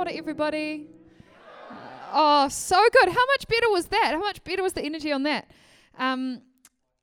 kia 0.00 0.12
ora, 0.12 0.18
everybody. 0.18 0.86
Oh, 2.12 2.48
so 2.48 2.76
good. 2.92 3.08
How 3.08 3.26
much 3.26 3.46
better 3.48 3.70
was 3.70 3.86
that? 3.86 4.12
How 4.12 4.18
much 4.18 4.42
better 4.44 4.62
was 4.62 4.72
the 4.72 4.82
energy 4.82 5.12
on 5.12 5.24
that? 5.24 5.50
Um, 5.98 6.42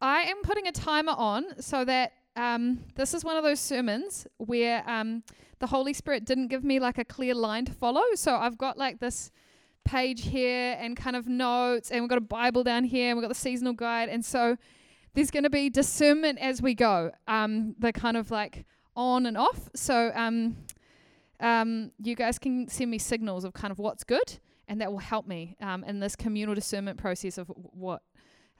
I 0.01 0.21
am 0.23 0.41
putting 0.41 0.67
a 0.67 0.71
timer 0.71 1.13
on 1.15 1.61
so 1.61 1.85
that 1.85 2.13
um, 2.35 2.79
this 2.95 3.13
is 3.13 3.23
one 3.23 3.37
of 3.37 3.43
those 3.43 3.59
sermons 3.59 4.27
where 4.37 4.83
um, 4.89 5.23
the 5.59 5.67
Holy 5.67 5.93
Spirit 5.93 6.25
didn't 6.25 6.47
give 6.47 6.63
me 6.63 6.79
like 6.79 6.97
a 6.97 7.05
clear 7.05 7.35
line 7.35 7.65
to 7.65 7.71
follow. 7.71 8.03
So 8.15 8.35
I've 8.35 8.57
got 8.57 8.77
like 8.77 8.99
this 8.99 9.31
page 9.85 10.23
here 10.23 10.75
and 10.79 10.97
kind 10.97 11.15
of 11.15 11.27
notes, 11.27 11.91
and 11.91 12.01
we've 12.01 12.09
got 12.09 12.17
a 12.17 12.21
Bible 12.21 12.63
down 12.63 12.83
here, 12.83 13.09
and 13.09 13.17
we've 13.17 13.23
got 13.23 13.33
the 13.33 13.39
seasonal 13.39 13.73
guide. 13.73 14.09
And 14.09 14.25
so 14.25 14.57
there's 15.13 15.31
going 15.31 15.43
to 15.43 15.49
be 15.49 15.69
discernment 15.69 16.39
as 16.39 16.61
we 16.61 16.73
go, 16.73 17.11
um, 17.27 17.75
the 17.79 17.93
kind 17.93 18.17
of 18.17 18.31
like 18.31 18.65
on 18.95 19.25
and 19.25 19.37
off. 19.37 19.69
So 19.75 20.11
um, 20.15 20.57
um, 21.39 21.91
you 22.01 22.15
guys 22.15 22.39
can 22.39 22.67
send 22.67 22.89
me 22.91 22.97
signals 22.97 23.43
of 23.43 23.53
kind 23.53 23.71
of 23.71 23.79
what's 23.79 24.03
good 24.03 24.39
and 24.67 24.81
that 24.81 24.91
will 24.91 24.99
help 24.99 25.27
me 25.27 25.55
um, 25.61 25.83
in 25.83 25.99
this 25.99 26.15
communal 26.15 26.55
discernment 26.55 26.97
process 26.97 27.37
of 27.37 27.47
w- 27.47 27.69
what 27.71 28.01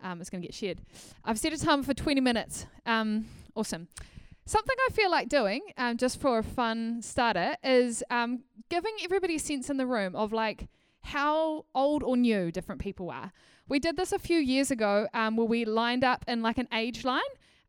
um, 0.02 0.22
is 0.22 0.30
going 0.30 0.42
to 0.42 0.48
get 0.48 0.54
shared. 0.54 0.82
I've 1.26 1.40
set 1.40 1.54
a 1.54 1.58
timer 1.58 1.84
for 1.84 1.94
20 1.94 2.22
minutes. 2.22 2.66
Um, 2.86 3.26
awesome. 3.56 3.88
Something 4.46 4.76
I 4.88 4.94
feel 4.94 5.12
like 5.12 5.28
doing, 5.28 5.62
um, 5.78 5.98
just 5.98 6.22
for 6.22 6.38
a 6.38 6.44
fun 6.44 7.02
starter, 7.02 7.56
is 7.64 8.04
um, 8.10 8.44
giving 8.70 8.94
everybody 9.04 9.36
a 9.36 9.40
sense 9.40 9.70
in 9.70 9.78
the 9.78 9.86
room 9.86 10.16
of 10.16 10.32
like 10.32 10.70
how 11.02 11.66
old 11.76 12.04
or 12.04 12.16
new 12.16 12.52
different 12.52 12.80
people 12.80 13.10
are. 13.10 13.32
We 13.68 13.80
did 13.80 13.98
this 13.98 14.14
a 14.14 14.20
few 14.20 14.38
years 14.38 14.72
ago 14.72 15.08
where 15.14 15.32
we 15.32 15.66
lined 15.66 16.06
up 16.06 16.24
in 16.28 16.42
like 16.42 16.58
an 16.58 16.70
age 16.72 17.04
line 17.04 17.22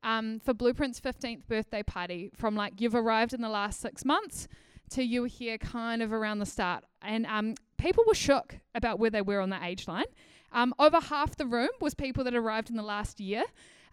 um, 0.05 0.39
for 0.39 0.55
Blueprint's 0.55 1.01
15th 1.01 1.47
birthday 1.49 1.83
party 1.83 2.31
from 2.37 2.55
like 2.55 2.81
you've 2.81 2.95
arrived 2.95 3.35
in 3.35 3.41
the 3.41 3.49
last 3.49 3.81
six 3.81 4.05
months 4.05 4.47
to 4.91 5.03
you 5.03 5.23
were 5.23 5.29
here 5.29 5.59
kind 5.59 6.03
of 6.03 6.13
around 6.13 6.39
the 6.39 6.47
start. 6.47 6.85
And 7.03 7.27
um, 7.27 7.55
people 7.77 8.05
were 8.07 8.15
shook 8.15 8.57
about 8.75 8.99
where 8.99 9.11
they 9.11 9.23
were 9.23 9.41
on 9.41 9.51
the 9.51 9.63
age 9.63 9.87
line. 9.89 10.07
Um, 10.53 10.75
over 10.79 11.01
half 11.01 11.37
the 11.37 11.47
room 11.47 11.69
was 11.81 11.95
people 11.95 12.25
that 12.25 12.35
arrived 12.35 12.71
in 12.71 12.77
the 12.77 12.83
last 12.83 13.21
year. 13.21 13.45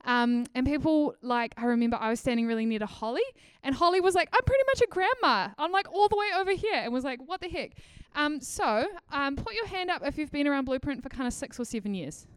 Um, 0.06 0.46
and 0.54 0.68
people 0.68 1.16
like 1.22 1.56
I 1.58 1.66
remember 1.66 1.98
I 2.00 2.12
was 2.12 2.20
standing 2.20 2.46
really 2.46 2.66
near 2.66 2.78
to 2.78 2.86
Holly, 2.86 3.24
and 3.64 3.74
Holly 3.74 4.00
was 4.00 4.14
like, 4.14 4.30
"I'm 4.32 4.44
pretty 4.46 4.64
much 4.68 4.82
a 4.82 4.88
grandma. 4.88 5.50
I'm 5.58 5.72
like 5.72 5.92
all 5.92 6.08
the 6.08 6.16
way 6.16 6.28
over 6.38 6.52
here," 6.52 6.76
and 6.76 6.94
was 6.94 7.04
like, 7.04 7.20
"What 7.26 7.42
the 7.42 7.50
heck?" 7.50 7.72
Um, 8.14 8.40
so 8.40 8.86
um, 9.12 9.36
put 9.36 9.56
your 9.56 9.66
hand 9.66 9.90
up 9.90 10.04
if 10.06 10.20
you've 10.20 10.32
been 10.32 10.48
around 10.48 10.66
Blueprint 10.66 11.02
for 11.02 11.10
kind 11.10 11.26
of 11.26 11.34
six 11.34 11.60
or 11.60 11.66
seven 11.66 11.96
years. 11.96 12.28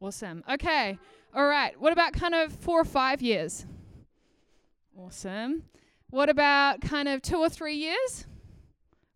Awesome. 0.00 0.42
Okay. 0.50 0.98
All 1.32 1.46
right. 1.46 1.80
What 1.80 1.92
about 1.92 2.12
kind 2.12 2.34
of 2.34 2.52
four 2.52 2.80
or 2.80 2.84
five 2.84 3.22
years? 3.22 3.64
Awesome. 4.98 5.62
What 6.14 6.28
about 6.28 6.80
kind 6.80 7.08
of 7.08 7.22
two 7.22 7.38
or 7.38 7.48
three 7.48 7.74
years? 7.74 8.24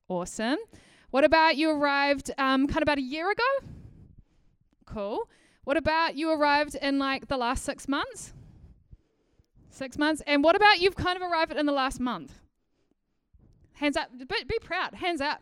Awesome. 0.09 0.59
What 1.13 1.23
about 1.23 1.57
you 1.57 1.71
arrived 1.71 2.33
um, 2.37 2.67
kind 2.67 2.79
of 2.79 2.83
about 2.83 2.99
a 2.99 3.03
year 3.03 3.31
ago? 3.31 3.69
Cool. 4.85 5.29
What 5.63 5.77
about 5.77 6.17
you 6.17 6.33
arrived 6.33 6.75
in 6.75 6.99
like 6.99 7.29
the 7.29 7.37
last 7.37 7.65
six 7.65 7.87
months? 7.87 8.33
Six 9.71 9.97
months. 9.97 10.23
And 10.27 10.43
what 10.43 10.57
about 10.57 10.81
you've 10.81 10.97
kind 10.97 11.15
of 11.15 11.23
arrived 11.23 11.53
in 11.53 11.67
the 11.67 11.73
last 11.73 12.01
month? 12.01 12.41
Hands 13.75 13.97
up. 13.97 14.11
Be, 14.19 14.45
be 14.49 14.59
proud. 14.61 14.95
Hands 14.95 15.21
up. 15.21 15.41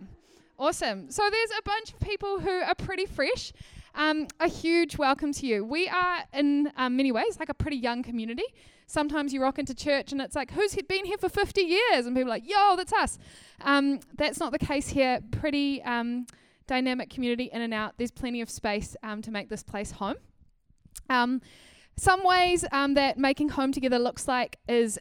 Awesome. 0.59 1.11
So 1.11 1.23
there's 1.31 1.51
a 1.59 1.63
bunch 1.63 1.95
of 1.95 2.01
people 2.01 2.39
who 2.39 2.51
are 2.51 2.75
pretty 2.75 3.07
fresh. 3.07 3.55
Um, 3.97 4.27
a 4.41 4.47
huge 4.47 4.99
welcome 4.99 5.33
to 5.33 5.47
you. 5.47 5.65
We 5.65 5.89
are, 5.89 6.19
in 6.35 6.71
um, 6.77 6.97
many 6.97 7.13
ways, 7.13 7.39
like 7.41 7.49
a 7.49 7.55
pretty 7.55 7.79
young 7.79 8.03
community. 8.03 8.45
Sometimes 8.87 9.33
you 9.33 9.41
rock 9.41 9.59
into 9.59 9.75
church 9.75 10.13
and 10.13 10.21
it's 10.21 10.37
like, 10.37 10.51
who's 10.51 10.77
been 10.87 11.07
here 11.07 11.17
for 11.17 11.31
50 11.31 11.63
years? 11.63 12.05
And 12.05 12.15
people 12.15 12.31
are 12.31 12.35
like, 12.35 12.49
yo, 12.49 12.77
that's 12.77 12.93
us. 12.93 13.19
Um, 13.63 14.01
that's 14.19 14.39
not 14.39 14.53
the 14.53 14.59
case 14.59 14.89
here. 14.89 15.21
Pretty 15.31 15.83
um, 15.83 16.27
dynamic 16.67 17.09
community 17.09 17.45
in 17.51 17.63
and 17.63 17.73
out. 17.73 17.95
There's 17.97 18.11
plenty 18.11 18.43
of 18.43 18.51
space 18.51 18.97
um, 19.03 19.23
to 19.23 19.31
make 19.31 19.49
this 19.49 19.63
place 19.63 19.93
home. 19.93 20.17
Um, 21.09 21.41
some 21.97 22.23
ways 22.23 22.67
that 22.71 23.15
making 23.17 23.49
home 23.49 23.73
together 23.73 23.99
looks 23.99 24.29
like 24.29 24.59
is 24.69 24.99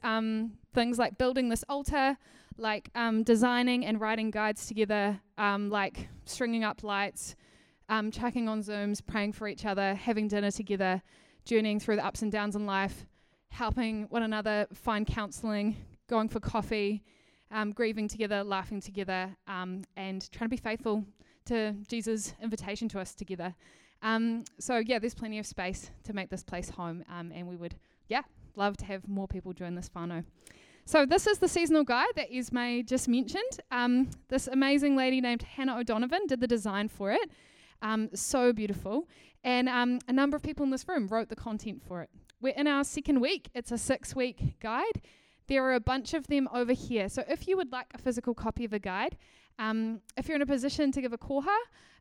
things 0.74 0.98
like 0.98 1.18
building 1.18 1.50
this 1.50 1.66
altar, 1.68 2.18
like 2.58 2.90
designing 3.26 3.86
and 3.86 4.00
writing 4.00 4.32
guides 4.32 4.68
together, 4.68 5.20
like 5.38 6.08
stringing 6.24 6.64
up 6.64 6.82
lights 6.82 7.36
um, 7.90 8.12
checking 8.12 8.48
on 8.48 8.62
Zooms, 8.62 9.06
praying 9.06 9.34
for 9.34 9.48
each 9.48 9.66
other, 9.66 9.96
having 9.96 10.28
dinner 10.28 10.52
together, 10.52 11.02
journeying 11.46 11.80
through 11.80 11.98
the 11.98 12.06
ups 12.06 12.22
and 12.22 12.32
downs 12.32 12.56
in 12.56 12.66
life, 12.66 13.06
helping 13.50 14.04
one 14.10 14.24
another 14.24 14.68
find 14.74 15.06
counseling, 15.06 15.78
going 16.08 16.30
for 16.30 16.40
coffee, 16.40 17.04
um, 17.52 17.72
grieving 17.72 18.08
together, 18.08 18.44
laughing 18.44 18.82
together, 18.82 19.36
um, 19.48 19.84
and 19.96 20.30
trying 20.32 20.50
to 20.50 20.56
be 20.56 20.58
faithful 20.58 21.06
to 21.46 21.74
Jesus' 21.88 22.34
invitation 22.42 22.90
to 22.90 23.00
us 23.00 23.14
together. 23.14 23.54
Um, 24.02 24.44
so, 24.60 24.78
yeah, 24.78 25.00
there's 25.00 25.16
plenty 25.16 25.40
of 25.40 25.46
space 25.46 25.92
to 26.04 26.14
make 26.14 26.30
this 26.30 26.44
place 26.44 26.70
home, 26.70 27.04
um, 27.10 27.32
and 27.34 27.48
we 27.48 27.56
would, 27.56 27.76
yeah, 28.08 28.22
love 28.56 28.78
to 28.78 28.86
have 28.86 29.08
more 29.08 29.28
people 29.28 29.54
join 29.54 29.76
this 29.76 29.90
whānau. 29.90 30.24
So 30.88 31.04
this 31.04 31.26
is 31.26 31.40
the 31.40 31.48
seasonal 31.48 31.84
guide 31.84 32.14
that 32.16 32.28
Esme 32.32 32.82
just 32.86 33.08
mentioned. 33.08 33.60
Um, 33.72 34.12
this 34.30 34.48
amazing 34.48 34.96
lady 34.96 35.20
named 35.20 35.42
Hannah 35.42 35.80
O'Donovan 35.80 36.28
did 36.28 36.42
the 36.42 36.48
design 36.48 36.90
for 36.90 37.12
it. 37.12 37.32
Um, 37.82 38.10
so 38.14 38.54
beautiful. 38.54 39.08
And 39.44 39.70
um, 39.70 40.00
a 40.08 40.14
number 40.14 40.36
of 40.36 40.44
people 40.44 40.64
in 40.64 40.72
this 40.72 40.88
room 40.88 41.08
wrote 41.08 41.30
the 41.30 41.36
content 41.36 41.84
for 41.88 42.02
it. 42.02 42.10
We're 42.42 42.56
in 42.56 42.68
our 42.68 42.84
second 42.84 43.22
week, 43.22 43.50
it's 43.54 43.72
a 43.72 43.78
six 43.78 44.16
week 44.16 44.60
guide. 44.60 45.02
There 45.48 45.64
are 45.64 45.76
a 45.76 45.80
bunch 45.80 46.14
of 46.14 46.28
them 46.28 46.50
over 46.54 46.74
here. 46.74 47.08
So 47.08 47.24
if 47.30 47.48
you 47.48 47.56
would 47.56 47.72
like 47.72 47.88
a 47.94 47.98
physical 48.00 48.34
copy 48.34 48.66
of 48.66 48.74
a 48.74 48.80
guide, 48.80 49.18
um, 49.60 50.02
if 50.18 50.28
you're 50.28 50.36
in 50.36 50.42
a 50.42 50.48
position 50.48 50.92
to 50.92 51.02
give 51.02 51.14
a 51.14 51.18
koha, 51.18 51.56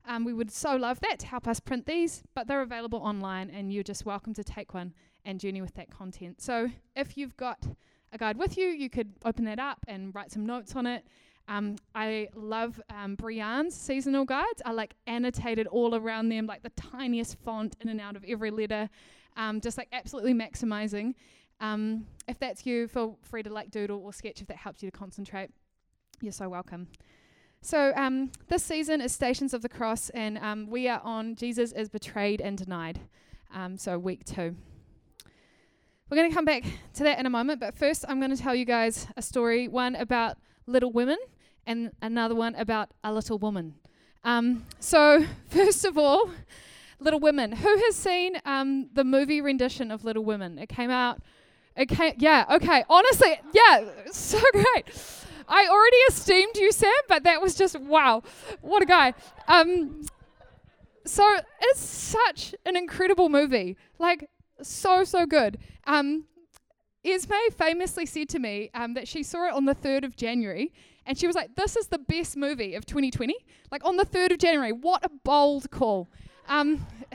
um, 0.07 0.25
we 0.25 0.33
would 0.33 0.51
so 0.51 0.77
love 0.77 1.01
that 1.01 1.19
to 1.21 1.27
help 1.27 1.47
us 1.47 1.61
print 1.61 1.87
these, 1.87 2.23
but 2.35 2.47
they're 2.47 2.63
available 2.63 2.99
online 3.01 3.51
and 3.51 3.73
you're 3.73 3.83
just 3.83 4.05
welcome 4.05 4.35
to 4.35 4.45
take 4.45 4.75
one 4.75 4.93
and 5.25 5.41
journey 5.41 5.63
with 5.63 5.75
that 5.75 5.91
content. 5.91 6.41
So 6.41 6.71
if 6.97 7.17
you've 7.17 7.37
got 7.37 7.67
a 8.13 8.19
guide 8.19 8.37
with 8.37 8.57
you, 8.57 8.67
you 8.67 8.91
could 8.91 9.13
open 9.25 9.45
that 9.45 9.59
up 9.59 9.79
and 9.89 10.15
write 10.15 10.31
some 10.31 10.45
notes 10.47 10.75
on 10.77 10.87
it. 10.87 11.07
Um, 11.49 11.77
I 11.95 12.29
love 12.35 12.81
um, 12.91 13.17
Brianne's 13.17 13.75
seasonal 13.75 14.25
guides. 14.25 14.63
I 14.65 14.73
like 14.73 14.95
annotated 15.07 15.67
all 15.67 15.95
around 15.95 16.31
them, 16.31 16.47
like 16.47 16.63
the 16.63 16.71
tiniest 16.71 17.37
font 17.45 17.77
in 17.81 17.89
and 17.89 18.01
out 18.01 18.17
of 18.17 18.25
every 18.27 18.51
letter, 18.51 18.89
um, 19.37 19.61
just 19.61 19.77
like 19.77 19.89
absolutely 19.93 20.33
maximizing. 20.33 21.15
Um, 21.61 22.07
if 22.27 22.39
that's 22.39 22.65
you, 22.67 22.89
feel 22.89 23.19
free 23.23 23.43
to 23.43 23.53
like 23.53 23.71
doodle 23.71 24.01
or 24.03 24.13
sketch 24.13 24.41
if 24.41 24.47
that 24.49 24.57
helps 24.57 24.83
you 24.83 24.91
to 24.91 24.97
concentrate. 24.97 25.51
You're 26.21 26.33
so 26.33 26.49
welcome. 26.49 26.89
So 27.61 27.93
um, 27.95 28.31
this 28.49 28.63
season 28.63 29.01
is 29.01 29.13
Stations 29.13 29.55
of 29.55 29.63
the 29.63 29.69
Cross, 29.69 30.11
and 30.11 30.39
um, 30.39 30.69
we 30.69 30.89
are 30.89 31.01
on 31.03 31.35
Jesus 31.35 31.73
is 31.73 31.89
betrayed 31.89 32.41
and 32.41 32.57
denied. 32.59 33.01
so 33.77 33.99
week 33.99 34.25
two. 34.25 34.57
We're 36.11 36.17
going 36.19 36.31
to 36.31 36.35
come 36.35 36.45
back 36.45 36.65
to 36.95 37.05
that 37.05 37.19
in 37.19 37.27
a 37.27 37.31
moment, 37.31 37.61
but 37.61 37.77
first 37.77 38.05
I'm 38.09 38.21
going 38.21 38.35
to 38.35 38.41
tell 38.41 38.55
you 38.55 38.65
guys 38.65 39.07
a 39.17 39.23
story, 39.23 39.69
one 39.69 39.97
about 39.97 40.37
Little 40.67 40.93
Women 40.93 41.17
and 41.67 41.91
another 42.03 42.35
one 42.35 42.55
about 42.55 42.91
a 43.03 43.13
little 43.13 43.39
woman. 43.39 43.75
Um, 44.25 44.65
so, 44.81 45.25
first 45.49 45.85
of 45.85 45.99
all, 45.99 46.31
Little 47.01 47.21
Women. 47.21 47.53
Who 47.53 47.77
has 47.77 47.97
seen 47.97 48.41
um, 48.45 48.89
the 48.93 49.05
movie 49.05 49.41
rendition 49.41 49.91
of 49.91 50.05
Little 50.05 50.25
Women? 50.25 50.59
It 50.59 50.69
came 50.69 50.91
out. 50.91 51.21
It 51.77 51.89
came. 51.89 52.15
Yeah. 52.19 52.47
Okay. 52.51 52.85
Honestly, 52.89 53.39
yeah. 53.53 53.85
So 54.13 54.41
great. 54.53 54.87
I 55.47 55.67
already 55.69 55.97
esteemed 56.09 56.57
you, 56.57 56.73
Sam, 56.73 56.93
but 57.09 57.25
that 57.25 57.43
was 57.43 57.55
just 57.55 57.79
wow. 57.79 58.23
What 58.63 58.83
a 58.83 58.87
guy. 58.87 59.13
Um, 59.49 60.07
so 61.05 61.29
it's 61.61 61.81
such 61.81 62.55
an 62.65 62.77
incredible 62.77 63.29
movie. 63.29 63.77
Like 63.99 64.31
so 64.63 65.05
so 65.05 65.27
good. 65.27 65.59
Um, 65.87 66.25
Esme 67.05 67.51
famously 67.53 68.07
said 68.07 68.31
to 68.31 68.39
me 68.39 68.71
um, 68.73 68.95
that 68.95 69.07
she 69.07 69.23
saw 69.23 69.49
it 69.49 69.53
on 69.53 69.67
the 69.67 69.75
3rd 69.75 70.05
of 70.05 70.17
January 70.17 70.73
and 71.07 71.19
she 71.19 71.27
was 71.27 71.37
like, 71.37 71.55
This 71.55 71.77
is 71.77 71.89
the 71.89 71.99
best 71.99 72.37
movie 72.37 72.75
of 72.75 72.87
2020. 72.87 73.35
Like 73.71 73.85
on 73.85 73.97
the 73.97 74.05
3rd 74.05 74.33
of 74.33 74.39
January. 74.39 74.73
What 74.73 75.05
a 75.05 75.11
bold 75.25 75.71
call. 75.71 76.09
Um, 76.49 76.87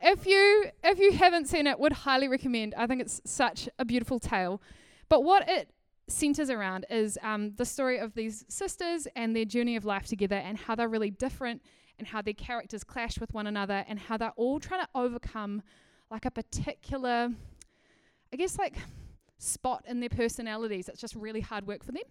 if 0.00 0.26
you 0.26 0.66
if 0.82 0.98
you 0.98 1.12
haven't 1.12 1.46
seen 1.46 1.66
it, 1.66 1.78
would 1.78 1.92
highly 1.92 2.28
recommend. 2.28 2.74
I 2.76 2.86
think 2.86 3.00
it's 3.00 3.20
such 3.24 3.68
a 3.78 3.84
beautiful 3.84 4.18
tale. 4.18 4.60
But 5.08 5.24
what 5.24 5.48
it 5.48 5.70
centers 6.08 6.50
around 6.50 6.86
is 6.88 7.18
um, 7.22 7.52
the 7.56 7.64
story 7.64 7.98
of 7.98 8.14
these 8.14 8.44
sisters 8.48 9.06
and 9.14 9.36
their 9.36 9.44
journey 9.44 9.76
of 9.76 9.84
life 9.84 10.06
together 10.06 10.36
and 10.36 10.56
how 10.56 10.74
they're 10.74 10.88
really 10.88 11.10
different 11.10 11.62
and 11.98 12.06
how 12.06 12.22
their 12.22 12.34
characters 12.34 12.82
clash 12.82 13.18
with 13.18 13.34
one 13.34 13.46
another 13.46 13.84
and 13.88 13.98
how 13.98 14.16
they're 14.16 14.32
all 14.36 14.58
trying 14.58 14.80
to 14.80 14.88
overcome 14.94 15.62
like 16.10 16.24
a 16.24 16.30
particular 16.30 17.30
I 18.32 18.36
guess, 18.36 18.58
like 18.58 18.76
spot 19.38 19.84
in 19.86 20.00
their 20.00 20.08
personalities. 20.08 20.86
that's 20.86 21.00
just 21.00 21.14
really 21.14 21.40
hard 21.40 21.66
work 21.66 21.84
for 21.84 21.92
them. 21.92 22.02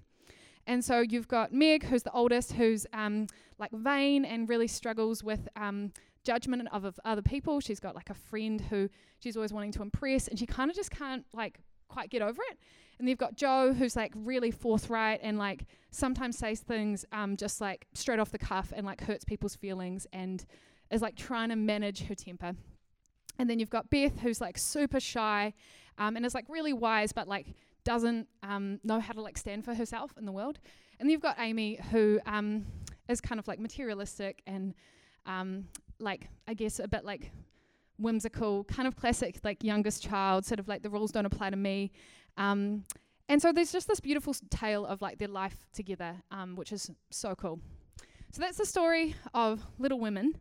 And 0.67 0.83
so 0.83 0.99
you've 0.99 1.29
got 1.29 1.53
Meg, 1.53 1.85
who's 1.85 2.03
the 2.03 2.11
oldest, 2.11 2.51
who's 2.51 2.85
um, 2.93 3.27
like 3.57 3.71
vain 3.71 4.25
and 4.25 4.47
really 4.47 4.67
struggles 4.67 5.23
with 5.23 5.47
um, 5.55 5.93
judgment 6.23 6.67
of, 6.73 6.83
of 6.83 6.99
other 7.05 7.21
people. 7.21 7.61
She's 7.61 7.79
got 7.79 7.95
like 7.95 8.09
a 8.09 8.13
friend 8.13 8.59
who 8.59 8.89
she's 9.19 9.37
always 9.37 9.53
wanting 9.53 9.71
to 9.71 9.81
impress, 9.81 10.27
and 10.27 10.37
she 10.37 10.45
kind 10.45 10.69
of 10.69 10.75
just 10.75 10.91
can't 10.91 11.25
like 11.33 11.59
quite 11.87 12.09
get 12.09 12.21
over 12.21 12.41
it. 12.51 12.59
And 12.99 13.07
you've 13.07 13.17
got 13.17 13.35
Jo, 13.35 13.73
who's 13.73 13.95
like 13.95 14.11
really 14.15 14.51
forthright 14.51 15.21
and 15.23 15.37
like 15.37 15.65
sometimes 15.91 16.37
says 16.37 16.59
things 16.59 17.05
um, 17.13 17.37
just 17.37 17.61
like 17.61 17.87
straight 17.93 18.19
off 18.19 18.31
the 18.31 18.37
cuff 18.37 18.73
and 18.75 18.85
like 18.85 19.01
hurts 19.01 19.23
people's 19.23 19.55
feelings 19.55 20.05
and 20.11 20.45
is 20.91 21.01
like 21.01 21.15
trying 21.15 21.49
to 21.49 21.55
manage 21.55 22.03
her 22.07 22.15
temper. 22.15 22.53
And 23.39 23.49
then 23.49 23.59
you've 23.59 23.69
got 23.69 23.89
Beth, 23.89 24.19
who's 24.19 24.41
like 24.41 24.57
super 24.57 24.99
shy 24.99 25.53
um, 25.97 26.15
and 26.17 26.25
is 26.25 26.33
like 26.33 26.45
really 26.49 26.73
wise, 26.73 27.13
but 27.13 27.27
like 27.27 27.53
doesn't 27.87 28.27
um, 28.43 28.81
know 28.83 28.99
how 28.99 29.13
to 29.13 29.21
like 29.21 29.37
stand 29.37 29.63
for 29.63 29.73
herself 29.73 30.11
in 30.17 30.25
the 30.25 30.31
world. 30.33 30.59
And 30.99 31.07
then 31.07 31.11
you've 31.11 31.21
got 31.21 31.37
Amy, 31.39 31.79
who 31.89 32.19
um, 32.25 32.65
is 33.07 33.21
kind 33.21 33.39
of 33.39 33.47
like 33.47 33.61
materialistic 33.61 34.41
and 34.45 34.73
um, 35.25 35.69
like 35.97 36.27
I 36.49 36.53
guess 36.53 36.79
a 36.79 36.87
bit 36.89 37.05
like 37.05 37.31
whimsical, 37.97 38.65
kind 38.65 38.89
of 38.89 38.97
classic 38.97 39.39
like 39.45 39.63
youngest 39.63 40.03
child, 40.03 40.45
sort 40.45 40.59
of 40.59 40.67
like 40.67 40.83
the 40.83 40.89
rules 40.89 41.13
don't 41.13 41.25
apply 41.25 41.49
to 41.49 41.55
me. 41.55 41.93
Um, 42.35 42.83
and 43.29 43.41
so 43.41 43.53
there's 43.53 43.71
just 43.71 43.87
this 43.87 44.01
beautiful 44.01 44.35
tale 44.49 44.85
of 44.85 45.01
like 45.01 45.17
their 45.17 45.29
life 45.29 45.55
together, 45.71 46.15
um, 46.29 46.57
which 46.57 46.73
is 46.73 46.91
so 47.09 47.35
cool. 47.35 47.61
So 48.33 48.41
that's 48.41 48.57
the 48.57 48.65
story 48.65 49.15
of 49.33 49.65
Little 49.79 49.99
Women, 50.01 50.35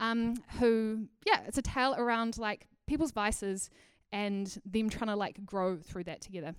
um, 0.00 0.34
who, 0.58 1.06
yeah, 1.24 1.42
it's 1.46 1.58
a 1.58 1.62
tale 1.62 1.94
around 1.96 2.38
like 2.38 2.66
people's 2.88 3.12
vices 3.12 3.70
and 4.12 4.60
them 4.64 4.88
trying 4.88 5.08
to 5.08 5.16
like 5.16 5.44
grow 5.44 5.76
through 5.76 6.04
that 6.04 6.20
together. 6.20 6.54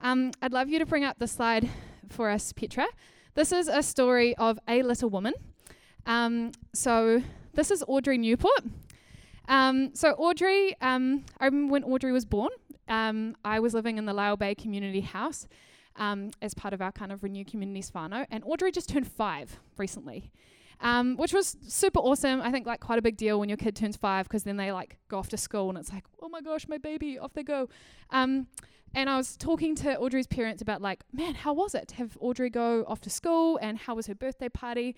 Um, 0.00 0.32
I'd 0.40 0.52
love 0.52 0.68
you 0.68 0.78
to 0.78 0.86
bring 0.86 1.04
up 1.04 1.18
the 1.18 1.26
slide 1.26 1.68
for 2.08 2.30
us, 2.30 2.52
Petra. 2.52 2.86
This 3.34 3.52
is 3.52 3.68
a 3.68 3.82
story 3.82 4.36
of 4.36 4.58
a 4.68 4.82
little 4.82 5.10
woman. 5.10 5.34
Um, 6.06 6.52
so 6.72 7.22
this 7.54 7.70
is 7.70 7.84
Audrey 7.86 8.18
Newport. 8.18 8.64
Um, 9.48 9.94
so 9.94 10.12
Audrey, 10.12 10.76
um, 10.80 11.24
I 11.40 11.46
remember 11.46 11.72
when 11.72 11.84
Audrey 11.84 12.12
was 12.12 12.24
born, 12.24 12.50
um, 12.88 13.36
I 13.44 13.60
was 13.60 13.74
living 13.74 13.98
in 13.98 14.06
the 14.06 14.12
Lyall 14.12 14.38
Bay 14.38 14.54
Community 14.54 15.00
House 15.00 15.46
um, 15.96 16.30
as 16.40 16.54
part 16.54 16.74
of 16.74 16.80
our 16.80 16.92
kind 16.92 17.12
of 17.12 17.22
Renew 17.22 17.44
Communities 17.44 17.90
whānau, 17.90 18.26
and 18.30 18.44
Audrey 18.46 18.70
just 18.70 18.88
turned 18.88 19.06
five 19.06 19.58
recently. 19.76 20.30
Um, 20.80 21.16
which 21.16 21.32
was 21.32 21.56
super 21.66 21.98
awesome. 21.98 22.40
I 22.40 22.52
think 22.52 22.66
like 22.66 22.78
quite 22.80 23.00
a 23.00 23.02
big 23.02 23.16
deal 23.16 23.40
when 23.40 23.48
your 23.48 23.58
kid 23.58 23.74
turns 23.74 23.96
five 23.96 24.28
because 24.28 24.44
then 24.44 24.56
they 24.56 24.70
like 24.70 24.98
go 25.08 25.18
off 25.18 25.28
to 25.30 25.36
school 25.36 25.68
and 25.70 25.76
it's 25.78 25.92
like, 25.92 26.04
oh 26.22 26.28
my 26.28 26.40
gosh, 26.40 26.68
my 26.68 26.78
baby, 26.78 27.18
off 27.18 27.32
they 27.32 27.42
go. 27.42 27.68
Um, 28.10 28.46
and 28.94 29.10
I 29.10 29.16
was 29.16 29.36
talking 29.36 29.74
to 29.76 29.98
Audrey's 29.98 30.28
parents 30.28 30.62
about 30.62 30.80
like, 30.80 31.02
man, 31.12 31.34
how 31.34 31.52
was 31.52 31.74
it 31.74 31.88
to 31.88 31.94
have 31.96 32.16
Audrey 32.20 32.48
go 32.48 32.84
off 32.86 33.00
to 33.02 33.10
school 33.10 33.58
and 33.60 33.76
how 33.76 33.96
was 33.96 34.06
her 34.06 34.14
birthday 34.14 34.48
party? 34.48 34.94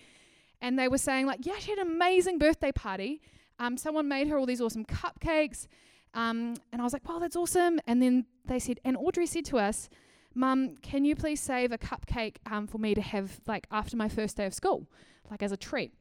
And 0.61 0.77
they 0.77 0.87
were 0.87 0.99
saying 0.99 1.25
like, 1.25 1.45
yeah, 1.47 1.57
she 1.57 1.71
had 1.71 1.79
an 1.79 1.87
amazing 1.87 2.37
birthday 2.37 2.71
party. 2.71 3.19
Um, 3.57 3.75
someone 3.75 4.07
made 4.07 4.27
her 4.27 4.37
all 4.37 4.45
these 4.45 4.61
awesome 4.61 4.85
cupcakes 4.85 5.65
um, 6.13 6.55
and 6.71 6.81
I 6.81 6.83
was 6.83 6.93
like, 6.93 7.07
wow, 7.07 7.19
that's 7.19 7.35
awesome. 7.35 7.79
And 7.87 8.01
then 8.01 8.25
they 8.45 8.59
said, 8.59 8.79
and 8.83 8.97
Audrey 8.97 9.25
said 9.25 9.45
to 9.45 9.57
us, 9.57 9.89
Mum, 10.33 10.75
can 10.81 11.03
you 11.03 11.15
please 11.15 11.41
save 11.41 11.71
a 11.71 11.77
cupcake 11.77 12.37
um, 12.49 12.67
for 12.67 12.77
me 12.77 12.95
to 12.95 13.01
have 13.01 13.41
like 13.47 13.67
after 13.71 13.97
my 13.97 14.07
first 14.07 14.37
day 14.37 14.45
of 14.45 14.53
school, 14.53 14.87
like 15.29 15.43
as 15.43 15.51
a 15.51 15.57
treat? 15.57 15.93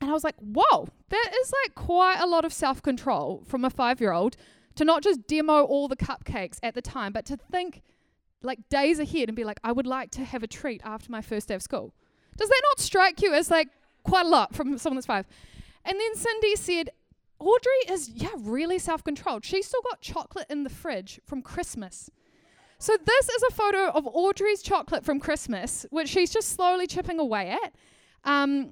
And 0.00 0.10
I 0.10 0.14
was 0.14 0.24
like, 0.24 0.36
whoa, 0.38 0.88
that 1.08 1.32
is 1.42 1.52
like 1.64 1.74
quite 1.74 2.20
a 2.20 2.26
lot 2.26 2.44
of 2.44 2.52
self 2.52 2.82
control 2.82 3.42
from 3.46 3.64
a 3.64 3.70
five 3.70 4.00
year 4.00 4.12
old 4.12 4.36
to 4.76 4.84
not 4.84 5.02
just 5.02 5.26
demo 5.26 5.64
all 5.64 5.88
the 5.88 5.96
cupcakes 5.96 6.58
at 6.62 6.74
the 6.74 6.82
time, 6.82 7.12
but 7.12 7.26
to 7.26 7.36
think 7.36 7.82
like 8.42 8.68
days 8.68 8.98
ahead 8.98 9.28
and 9.28 9.36
be 9.36 9.44
like, 9.44 9.60
I 9.62 9.72
would 9.72 9.86
like 9.86 10.10
to 10.12 10.24
have 10.24 10.42
a 10.42 10.46
treat 10.46 10.80
after 10.84 11.10
my 11.10 11.20
first 11.20 11.48
day 11.48 11.54
of 11.54 11.62
school. 11.62 11.92
Does 12.36 12.48
that 12.48 12.62
not 12.70 12.80
strike 12.80 13.20
you 13.20 13.34
as 13.34 13.50
like 13.50 13.68
quite 14.04 14.24
a 14.26 14.28
lot 14.28 14.54
from 14.54 14.78
someone 14.78 14.96
that's 14.96 15.06
five? 15.06 15.26
And 15.84 15.98
then 15.98 16.14
Cindy 16.14 16.56
said, 16.56 16.90
Audrey 17.38 17.72
is, 17.88 18.10
yeah, 18.10 18.30
really 18.38 18.78
self 18.78 19.02
controlled. 19.02 19.44
She's 19.44 19.66
still 19.66 19.82
got 19.82 20.00
chocolate 20.00 20.46
in 20.48 20.62
the 20.64 20.70
fridge 20.70 21.20
from 21.26 21.42
Christmas. 21.42 22.10
So, 22.80 22.96
this 23.04 23.28
is 23.28 23.42
a 23.42 23.50
photo 23.52 23.90
of 23.90 24.06
Audrey's 24.06 24.62
chocolate 24.62 25.04
from 25.04 25.20
Christmas, 25.20 25.84
which 25.90 26.08
she's 26.08 26.32
just 26.32 26.48
slowly 26.48 26.86
chipping 26.86 27.18
away 27.18 27.50
at. 27.50 27.74
Um, 28.24 28.70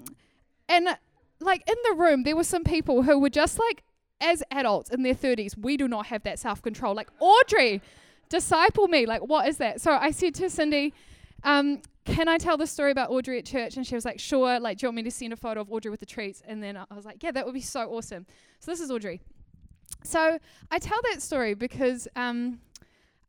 and, 0.67 0.97
like, 1.39 1.61
in 1.69 1.75
the 1.87 1.93
room, 1.93 2.23
there 2.23 2.35
were 2.35 2.43
some 2.43 2.63
people 2.63 3.03
who 3.03 3.19
were 3.19 3.29
just 3.29 3.59
like, 3.59 3.83
as 4.19 4.41
adults 4.49 4.89
in 4.89 5.03
their 5.03 5.13
30s, 5.13 5.55
we 5.55 5.77
do 5.77 5.87
not 5.87 6.07
have 6.07 6.23
that 6.23 6.39
self 6.39 6.59
control. 6.59 6.95
Like, 6.95 7.09
Audrey, 7.19 7.83
disciple 8.29 8.87
me. 8.87 9.05
Like, 9.05 9.21
what 9.21 9.47
is 9.47 9.57
that? 9.57 9.79
So, 9.79 9.91
I 9.91 10.09
said 10.09 10.33
to 10.35 10.49
Cindy, 10.49 10.91
um, 11.43 11.79
can 12.05 12.27
I 12.27 12.39
tell 12.39 12.57
the 12.57 12.65
story 12.65 12.89
about 12.89 13.11
Audrey 13.11 13.37
at 13.37 13.45
church? 13.45 13.77
And 13.77 13.85
she 13.85 13.93
was 13.93 14.05
like, 14.05 14.19
sure. 14.19 14.59
Like, 14.59 14.79
do 14.79 14.85
you 14.85 14.87
want 14.87 14.95
me 14.95 15.03
to 15.03 15.11
send 15.11 15.33
a 15.33 15.37
photo 15.37 15.61
of 15.61 15.71
Audrey 15.71 15.91
with 15.91 15.99
the 15.99 16.07
treats? 16.07 16.41
And 16.47 16.63
then 16.63 16.77
I 16.77 16.95
was 16.95 17.05
like, 17.05 17.21
yeah, 17.21 17.29
that 17.29 17.45
would 17.45 17.53
be 17.53 17.61
so 17.61 17.81
awesome. 17.81 18.25
So 18.59 18.71
this 18.71 18.79
is 18.79 18.89
Audrey. 18.89 19.21
So 20.03 20.39
I 20.71 20.79
tell 20.79 20.99
that 21.11 21.21
story 21.21 21.53
because 21.53 22.07
um, 22.15 22.59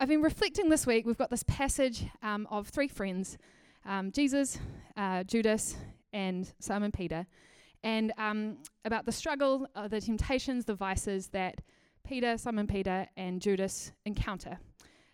I've 0.03 0.09
been 0.09 0.23
reflecting 0.23 0.71
this 0.71 0.87
week. 0.87 1.05
We've 1.05 1.19
got 1.19 1.29
this 1.29 1.43
passage 1.43 2.07
um, 2.23 2.49
of 2.51 2.69
three 2.69 2.89
friends 2.89 3.37
um, 3.85 4.11
Jesus, 4.13 4.59
uh, 4.97 5.25
Judas, 5.25 5.77
and 6.15 6.51
Simon 6.59 6.91
Peter, 6.91 7.27
and 7.83 8.11
um, 8.17 8.57
about 8.87 9.05
the 9.05 9.13
struggle, 9.13 9.67
uh, 9.77 9.89
the 9.89 10.01
temptations, 10.01 10.65
the 10.65 10.75
vices 10.75 11.29
that 11.29 11.57
Peter, 12.03 12.39
Simon 12.39 12.67
Peter, 12.67 13.07
and 13.19 13.43
Judas 13.43 13.93
encounter 14.07 14.59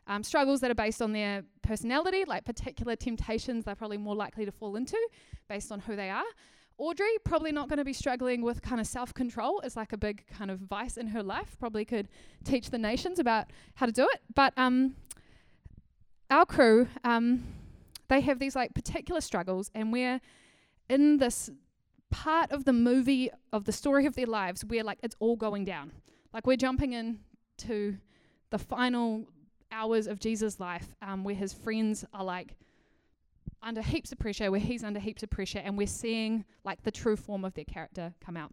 um, 0.07 0.23
struggles 0.23 0.61
that 0.61 0.71
are 0.71 0.75
based 0.77 1.03
on 1.03 1.13
their 1.13 1.43
personality, 1.63 2.25
like 2.25 2.45
particular 2.45 2.95
temptations 2.95 3.65
they're 3.65 3.75
probably 3.75 3.99
more 3.99 4.15
likely 4.15 4.45
to 4.45 4.53
fall 4.53 4.77
into 4.77 4.97
based 5.49 5.73
on 5.73 5.81
who 5.81 5.97
they 5.97 6.11
are. 6.11 6.25
Audrey, 6.79 7.09
probably 7.25 7.53
not 7.53 7.69
going 7.69 7.79
to 7.79 7.85
be 7.85 7.93
struggling 7.93 8.43
with 8.43 8.61
kind 8.61 8.81
of 8.81 8.87
self 8.87 9.15
control. 9.15 9.61
It's 9.61 9.77
like 9.77 9.93
a 9.93 9.97
big 9.97 10.25
kind 10.29 10.51
of 10.51 10.61
vice 10.61 10.97
in 10.97 11.09
her 11.09 11.23
life. 11.23 11.57
Probably 11.59 11.85
could 11.85 12.09
teach 12.45 12.71
the 12.71 12.79
nations 12.79 13.19
about 13.19 13.47
how 13.75 13.87
to 13.87 13.93
do 13.93 14.07
it. 14.13 14.21
But 14.35 14.53
um, 14.57 14.95
our 16.31 16.45
crew, 16.45 16.89
um, 17.03 17.45
they 18.09 18.21
have 18.21 18.39
these 18.39 18.55
like 18.55 18.75
particular 18.75 19.21
struggles, 19.21 19.71
and 19.75 19.93
we're 19.93 20.21
in 20.89 21.17
this 21.17 21.51
part 22.11 22.53
of 22.53 22.65
the 22.65 22.73
movie 22.73 23.31
of 23.53 23.65
the 23.65 23.73
story 23.73 24.07
of 24.07 24.15
their 24.15 24.27
lives 24.27 24.65
where 24.65 24.85
like 24.85 24.99
it's 25.03 25.17
all 25.19 25.37
going 25.37 25.65
down. 25.65 25.93
Like 26.33 26.47
we're 26.47 26.57
jumping 26.57 26.93
in 26.93 27.21
to 27.59 27.97
the 28.51 28.59
final 28.59 29.27
hours 29.73 30.07
of 30.07 30.21
Jesus' 30.21 30.61
life 30.61 30.95
um, 31.03 31.25
where 31.25 31.35
his 31.35 31.53
friends 31.53 32.05
are 32.13 32.25
like 32.25 32.55
under 33.67 33.83
heaps 33.83 34.13
of 34.13 34.19
pressure, 34.19 34.51
where 34.51 34.61
he's 34.61 34.85
under 34.85 35.01
heaps 35.01 35.23
of 35.23 35.29
pressure, 35.29 35.59
and 35.59 35.77
we're 35.77 35.87
seeing 35.87 36.45
like 36.65 36.83
the 36.85 36.91
true 36.91 37.17
form 37.17 37.45
of 37.45 37.53
their 37.55 37.65
character 37.65 38.15
come 38.25 38.37
out 38.37 38.53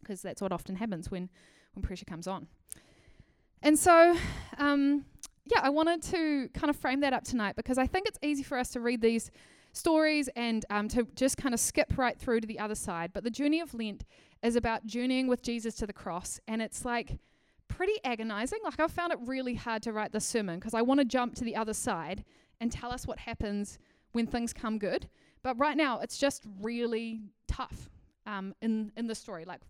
because 0.00 0.22
that's 0.22 0.40
what 0.40 0.52
often 0.52 0.76
happens 0.76 1.10
when 1.10 1.28
when 1.74 1.82
pressure 1.82 2.04
comes 2.04 2.26
on. 2.26 2.46
And 3.62 3.78
so, 3.78 4.16
um, 4.56 5.04
yeah, 5.44 5.60
I 5.62 5.70
wanted 5.70 6.02
to 6.04 6.48
kind 6.54 6.70
of 6.70 6.76
frame 6.76 7.00
that 7.00 7.12
up 7.12 7.24
tonight 7.24 7.56
because 7.56 7.76
I 7.76 7.86
think 7.86 8.06
it's 8.06 8.18
easy 8.22 8.42
for 8.42 8.56
us 8.56 8.70
to 8.70 8.80
read 8.80 9.00
these 9.02 9.30
stories 9.72 10.28
and 10.36 10.64
um, 10.70 10.88
to 10.88 11.06
just 11.14 11.36
kind 11.36 11.52
of 11.52 11.60
skip 11.60 11.98
right 11.98 12.18
through 12.18 12.40
to 12.40 12.46
the 12.46 12.58
other 12.58 12.74
side. 12.74 13.12
But 13.12 13.24
the 13.24 13.30
journey 13.30 13.60
of 13.60 13.74
Lent 13.74 14.04
is 14.42 14.56
about 14.56 14.86
journeying 14.86 15.26
with 15.26 15.42
Jesus 15.42 15.74
to 15.76 15.86
the 15.86 15.92
cross, 15.92 16.40
and 16.46 16.62
it's 16.62 16.84
like 16.84 17.18
pretty 17.66 17.94
agonizing. 18.04 18.60
Like, 18.64 18.80
I 18.80 18.86
found 18.86 19.12
it 19.12 19.18
really 19.24 19.54
hard 19.54 19.82
to 19.82 19.92
write 19.92 20.12
this 20.12 20.24
sermon 20.24 20.58
because 20.58 20.74
I 20.74 20.82
want 20.82 21.00
to 21.00 21.04
jump 21.04 21.34
to 21.36 21.44
the 21.44 21.56
other 21.56 21.74
side 21.74 22.24
and 22.60 22.72
tell 22.72 22.92
us 22.92 23.06
what 23.06 23.18
happens 23.18 23.78
when 24.18 24.26
things 24.26 24.52
come 24.52 24.78
good. 24.78 25.08
But 25.44 25.56
right 25.60 25.76
now, 25.76 26.00
it's 26.00 26.18
just 26.18 26.42
really 26.60 27.20
tough 27.46 27.88
um, 28.26 28.52
in 28.60 28.90
in 28.96 29.06
the 29.06 29.14
story. 29.14 29.44
Like, 29.44 29.60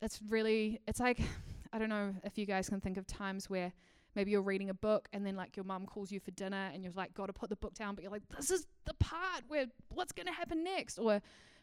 it's 0.00 0.20
really, 0.28 0.80
it's 0.86 1.00
like, 1.00 1.18
I 1.72 1.78
don't 1.80 1.88
know 1.88 2.14
if 2.22 2.38
you 2.38 2.46
guys 2.46 2.68
can 2.68 2.80
think 2.80 2.96
of 2.96 3.08
times 3.08 3.50
where 3.50 3.72
maybe 4.14 4.30
you're 4.30 4.40
reading 4.40 4.70
a 4.70 4.74
book 4.74 5.08
and 5.12 5.26
then 5.26 5.34
like 5.34 5.56
your 5.56 5.64
mum 5.64 5.84
calls 5.84 6.12
you 6.12 6.20
for 6.20 6.30
dinner 6.30 6.70
and 6.72 6.84
you're 6.84 6.92
like, 6.94 7.12
got 7.12 7.26
to 7.26 7.32
put 7.32 7.50
the 7.50 7.56
book 7.56 7.74
down, 7.74 7.96
but 7.96 8.02
you're 8.02 8.12
like, 8.12 8.22
this 8.36 8.52
is 8.52 8.68
the 8.84 8.94
part 8.94 9.42
where 9.48 9.66
what's 9.88 10.12
going 10.12 10.26
to 10.26 10.32
happen 10.32 10.62
next, 10.62 10.96
or 10.96 11.20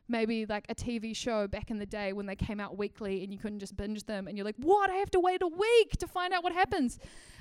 maybe 0.10 0.46
like 0.46 0.66
a 0.68 0.76
TV 0.76 1.16
show 1.16 1.48
back 1.48 1.72
in 1.72 1.80
the 1.80 1.86
day 1.86 2.12
when 2.12 2.26
they 2.26 2.36
came 2.36 2.60
out 2.60 2.78
weekly 2.78 3.24
and 3.24 3.32
you 3.32 3.40
couldn't 3.40 3.60
just 3.60 3.78
binge 3.78 4.04
them 4.04 4.28
and 4.28 4.38
you're 4.38 4.46
like, 4.46 4.58
what? 4.58 4.90
I 4.90 4.96
have 4.96 5.10
to 5.12 5.22
wait 5.22 5.42
a 5.42 5.48
week 5.48 5.92
to 6.00 6.08
find 6.08 6.34
out 6.34 6.44
what 6.44 6.52
happens. 6.52 7.00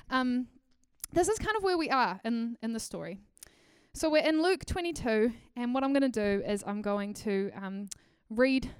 Um, 0.09 0.47
this 1.11 1.27
is 1.27 1.37
kind 1.37 1.57
of 1.57 1.63
where 1.63 1.77
we 1.77 1.89
are 1.89 2.21
in, 2.23 2.57
in 2.63 2.71
the 2.71 2.79
story. 2.79 3.19
So 3.95 4.09
we're 4.09 4.27
in 4.27 4.41
Luke 4.41 4.65
22, 4.65 5.31
and 5.55 5.71
what 5.71 5.83
I'm 5.83 5.93
going 5.93 6.11
to 6.11 6.39
do 6.39 6.43
is 6.43 6.63
I'm 6.65 6.81
going 6.81 7.13
to 7.13 7.51
um, 7.55 7.89
read 8.27 8.71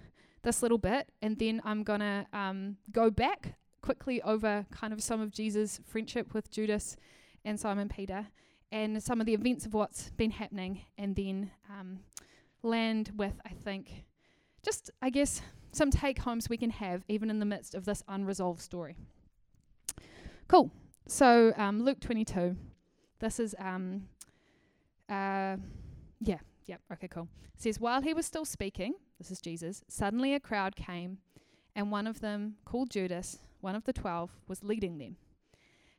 this 0.41 0.63
little 0.63 0.79
bit, 0.79 1.11
and 1.21 1.37
then 1.37 1.61
I'm 1.63 1.83
going 1.83 1.99
to 1.99 2.25
um, 2.33 2.77
go 2.91 3.11
back 3.11 3.53
quickly 3.83 4.23
over 4.23 4.65
kind 4.71 4.91
of 4.91 5.03
some 5.03 5.21
of 5.21 5.31
Jesus' 5.31 5.79
friendship 5.85 6.33
with 6.33 6.49
Judas 6.49 6.95
and 7.45 7.59
Simon 7.59 7.89
Peter, 7.89 8.25
and 8.71 9.03
some 9.03 9.19
of 9.19 9.27
the 9.27 9.35
events 9.35 9.67
of 9.67 9.75
what's 9.75 10.09
been 10.17 10.31
happening, 10.31 10.81
and 10.97 11.15
then 11.15 11.51
um, 11.69 11.99
land 12.63 13.11
with, 13.15 13.39
I 13.45 13.53
think, 13.53 14.05
just, 14.65 14.89
I 14.99 15.11
guess, 15.11 15.43
some 15.73 15.91
take 15.91 16.17
homes 16.17 16.49
we 16.49 16.57
can 16.57 16.71
have 16.71 17.03
even 17.07 17.29
in 17.29 17.37
the 17.37 17.45
midst 17.45 17.75
of 17.75 17.85
this 17.85 18.01
unresolved 18.07 18.61
story. 18.61 18.97
Cool. 20.47 20.71
So, 21.05 21.53
um, 21.55 21.83
Luke 21.83 21.99
22. 21.99 22.55
This 23.19 23.39
is, 23.39 23.55
um, 23.59 24.07
uh, 25.09 25.57
yeah, 26.21 26.39
yeah, 26.65 26.77
okay, 26.91 27.07
cool. 27.07 27.27
Says, 27.57 27.79
While 27.79 28.01
he 28.01 28.13
was 28.13 28.25
still 28.25 28.45
speaking, 28.45 28.93
this 29.17 29.31
is 29.31 29.41
Jesus, 29.41 29.83
suddenly 29.87 30.33
a 30.33 30.39
crowd 30.39 30.75
came, 30.75 31.19
and 31.75 31.91
one 31.91 32.07
of 32.07 32.21
them, 32.21 32.55
called 32.65 32.89
Judas, 32.89 33.39
one 33.61 33.75
of 33.75 33.85
the 33.85 33.93
twelve, 33.93 34.31
was 34.47 34.63
leading 34.63 34.97
them. 34.97 35.17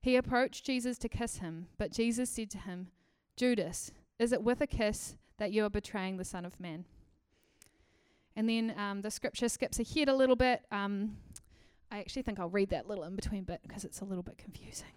He 0.01 0.17
approached 0.17 0.67
Jesus 0.67 0.99
to 0.99 1.09
kiss 1.09 1.39
him, 1.39 1.69
but 1.79 1.91
Jesus 1.91 2.29
said 2.29 2.51
to 2.51 2.59
him, 2.59 2.89
Judas, 3.37 3.91
is 4.19 4.33
it 4.33 4.43
with 4.43 4.61
a 4.61 4.67
kiss 4.67 5.17
that 5.39 5.53
you 5.53 5.65
are 5.65 5.71
betraying 5.71 6.17
the 6.17 6.25
Son 6.25 6.45
of 6.45 6.61
Man? 6.61 6.85
And 8.37 8.49
then 8.49 8.75
um, 8.77 9.01
the 9.01 9.11
scripture 9.11 9.49
skips 9.49 9.79
ahead 9.79 10.09
a 10.09 10.15
little 10.15 10.37
bit. 10.37 10.63
Um, 10.71 11.17
I 11.91 12.01
actually 12.01 12.23
think 12.23 12.41
I'll 12.41 12.49
read 12.49 12.71
that 12.71 12.89
little 12.89 13.05
in 13.05 13.15
between 13.15 13.45
bit 13.45 13.61
because 13.63 13.85
it's 13.85 14.01
a 14.01 14.05
little 14.05 14.23
bit 14.23 14.39
confusing. 14.39 14.89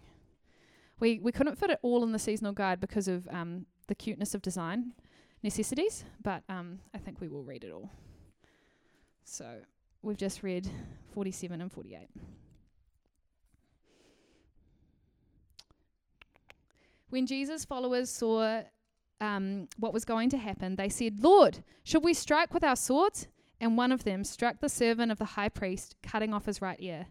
We, 0.99 1.19
we 1.19 1.31
couldn't 1.31 1.57
fit 1.57 1.69
it 1.69 1.79
all 1.83 2.03
in 2.03 2.11
the 2.11 2.19
seasonal 2.19 2.53
guide 2.53 2.79
because 2.79 3.07
of 3.07 3.27
um, 3.29 3.67
the 3.87 3.95
cuteness 3.95 4.33
of 4.33 4.41
design 4.41 4.93
necessities, 5.43 6.03
but 6.23 6.43
um, 6.49 6.79
I 6.93 6.97
think 6.97 7.21
we 7.21 7.27
will 7.27 7.43
read 7.43 7.63
it 7.63 7.71
all. 7.71 7.89
So 9.23 9.45
we've 10.01 10.17
just 10.17 10.43
read 10.43 10.69
47 11.13 11.61
and 11.61 11.71
48. 11.71 12.09
When 17.09 17.25
Jesus' 17.25 17.63
followers 17.63 18.09
saw 18.09 18.61
um, 19.21 19.67
what 19.77 19.93
was 19.93 20.03
going 20.03 20.29
to 20.31 20.37
happen, 20.37 20.75
they 20.75 20.89
said, 20.89 21.23
Lord, 21.23 21.63
should 21.83 22.03
we 22.03 22.13
strike 22.13 22.53
with 22.53 22.63
our 22.63 22.75
swords? 22.75 23.27
And 23.59 23.77
one 23.77 23.91
of 23.91 24.03
them 24.03 24.23
struck 24.23 24.59
the 24.59 24.69
servant 24.69 25.11
of 25.11 25.17
the 25.17 25.25
high 25.25 25.49
priest, 25.49 25.95
cutting 26.03 26.33
off 26.33 26.45
his 26.45 26.61
right 26.61 26.77
ear. 26.79 27.07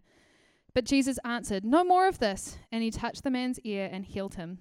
But 0.75 0.85
Jesus 0.85 1.18
answered, 1.25 1.64
No 1.64 1.83
more 1.83 2.06
of 2.06 2.18
this. 2.18 2.59
And 2.71 2.83
he 2.83 2.90
touched 2.90 3.25
the 3.25 3.30
man's 3.30 3.59
ear 3.61 3.88
and 3.90 4.04
healed 4.04 4.35
him. 4.35 4.59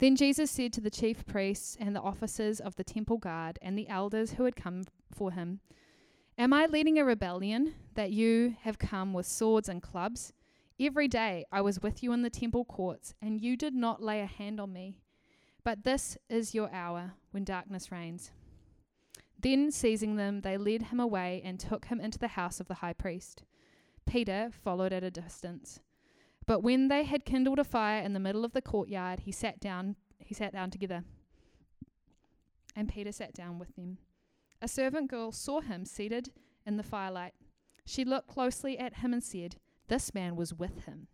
Then 0.00 0.16
Jesus 0.16 0.50
said 0.50 0.72
to 0.72 0.80
the 0.80 0.88
chief 0.88 1.26
priests 1.26 1.76
and 1.78 1.94
the 1.94 2.00
officers 2.00 2.58
of 2.58 2.74
the 2.76 2.84
temple 2.84 3.18
guard 3.18 3.58
and 3.60 3.76
the 3.76 3.88
elders 3.90 4.32
who 4.32 4.44
had 4.44 4.56
come 4.56 4.84
for 5.14 5.32
him, 5.32 5.60
Am 6.38 6.54
I 6.54 6.64
leading 6.64 6.98
a 6.98 7.04
rebellion 7.04 7.74
that 7.96 8.10
you 8.10 8.56
have 8.62 8.78
come 8.78 9.12
with 9.12 9.26
swords 9.26 9.68
and 9.68 9.82
clubs? 9.82 10.32
Every 10.80 11.06
day 11.06 11.44
I 11.52 11.60
was 11.60 11.82
with 11.82 12.02
you 12.02 12.14
in 12.14 12.22
the 12.22 12.30
temple 12.30 12.64
courts, 12.64 13.12
and 13.20 13.42
you 13.42 13.58
did 13.58 13.74
not 13.74 14.02
lay 14.02 14.22
a 14.22 14.26
hand 14.26 14.58
on 14.58 14.72
me. 14.72 14.96
But 15.64 15.84
this 15.84 16.16
is 16.30 16.54
your 16.54 16.72
hour 16.72 17.12
when 17.32 17.44
darkness 17.44 17.92
reigns. 17.92 18.30
Then, 19.38 19.70
seizing 19.70 20.16
them, 20.16 20.40
they 20.40 20.56
led 20.56 20.84
him 20.84 20.98
away 20.98 21.42
and 21.44 21.60
took 21.60 21.84
him 21.84 22.00
into 22.00 22.18
the 22.18 22.28
house 22.28 22.58
of 22.58 22.68
the 22.68 22.74
high 22.76 22.94
priest. 22.94 23.42
Peter 24.06 24.48
followed 24.64 24.94
at 24.94 25.04
a 25.04 25.10
distance. 25.10 25.80
But 26.46 26.60
when 26.60 26.88
they 26.88 27.04
had 27.04 27.24
kindled 27.24 27.58
a 27.58 27.64
fire 27.64 28.02
in 28.02 28.12
the 28.12 28.20
middle 28.20 28.44
of 28.44 28.52
the 28.52 28.62
courtyard, 28.62 29.20
he 29.20 29.32
sat 29.32 29.60
down 29.60 29.96
he 30.18 30.34
sat 30.34 30.52
down 30.52 30.70
together. 30.70 31.02
And 32.76 32.88
Peter 32.88 33.10
sat 33.10 33.34
down 33.34 33.58
with 33.58 33.74
them. 33.74 33.98
A 34.62 34.68
servant 34.68 35.10
girl 35.10 35.32
saw 35.32 35.60
him 35.60 35.84
seated 35.84 36.30
in 36.64 36.76
the 36.76 36.84
firelight. 36.84 37.32
She 37.84 38.04
looked 38.04 38.28
closely 38.28 38.78
at 38.78 38.98
him 38.98 39.12
and 39.12 39.24
said, 39.24 39.56
this 39.90 40.14
man 40.14 40.36
was 40.36 40.54
with 40.54 40.84
him. 40.84 41.08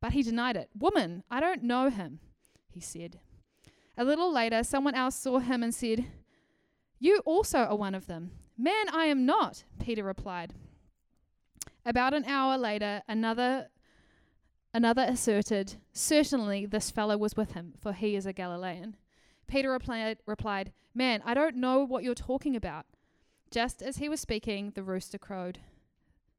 But 0.00 0.12
he 0.12 0.22
denied 0.22 0.56
it. 0.56 0.68
Woman, 0.76 1.22
I 1.30 1.38
don't 1.38 1.62
know 1.62 1.90
him, 1.90 2.18
he 2.68 2.80
said. 2.80 3.20
A 3.96 4.04
little 4.04 4.32
later, 4.32 4.64
someone 4.64 4.96
else 4.96 5.14
saw 5.14 5.38
him 5.38 5.62
and 5.62 5.72
said, 5.72 6.06
You 6.98 7.22
also 7.24 7.60
are 7.60 7.76
one 7.76 7.94
of 7.94 8.08
them. 8.08 8.32
Man, 8.58 8.88
I 8.92 9.04
am 9.04 9.24
not, 9.24 9.62
Peter 9.78 10.02
replied. 10.02 10.54
About 11.84 12.14
an 12.14 12.24
hour 12.24 12.58
later, 12.58 13.00
another 13.08 13.68
another 14.76 15.06
asserted, 15.08 15.76
Certainly 15.94 16.66
this 16.66 16.90
fellow 16.90 17.16
was 17.16 17.34
with 17.34 17.52
him, 17.52 17.72
for 17.80 17.94
he 17.94 18.14
is 18.14 18.26
a 18.26 18.32
Galilean. 18.34 18.94
Peter 19.48 19.70
replied, 19.70 20.18
replied, 20.26 20.70
Man, 20.94 21.22
I 21.24 21.32
don't 21.32 21.56
know 21.56 21.80
what 21.80 22.04
you're 22.04 22.14
talking 22.14 22.54
about. 22.54 22.84
Just 23.50 23.82
as 23.82 23.96
he 23.96 24.08
was 24.10 24.20
speaking, 24.20 24.72
the 24.74 24.82
rooster 24.82 25.16
crowed. 25.16 25.60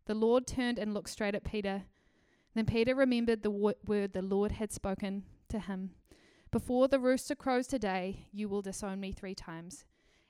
The 0.05 0.13
Lord 0.13 0.45
turned 0.45 0.77
and 0.77 0.93
looked 0.93 1.09
straight 1.09 1.33
at 1.33 1.43
Peter. 1.43 1.83
Then 2.53 2.67
Peter 2.67 2.93
remembered 2.93 3.41
the 3.41 3.49
word 3.49 4.13
the 4.13 4.21
Lord 4.21 4.53
had 4.53 4.71
spoken 4.71 5.23
to 5.49 5.59
him 5.59 5.91
Before 6.51 6.87
the 6.87 6.99
rooster 6.99 7.33
crows 7.35 7.65
today, 7.65 8.27
you 8.31 8.47
will 8.47 8.61
disown 8.61 8.99
me 8.99 9.11
three 9.11 9.35
times. 9.35 9.83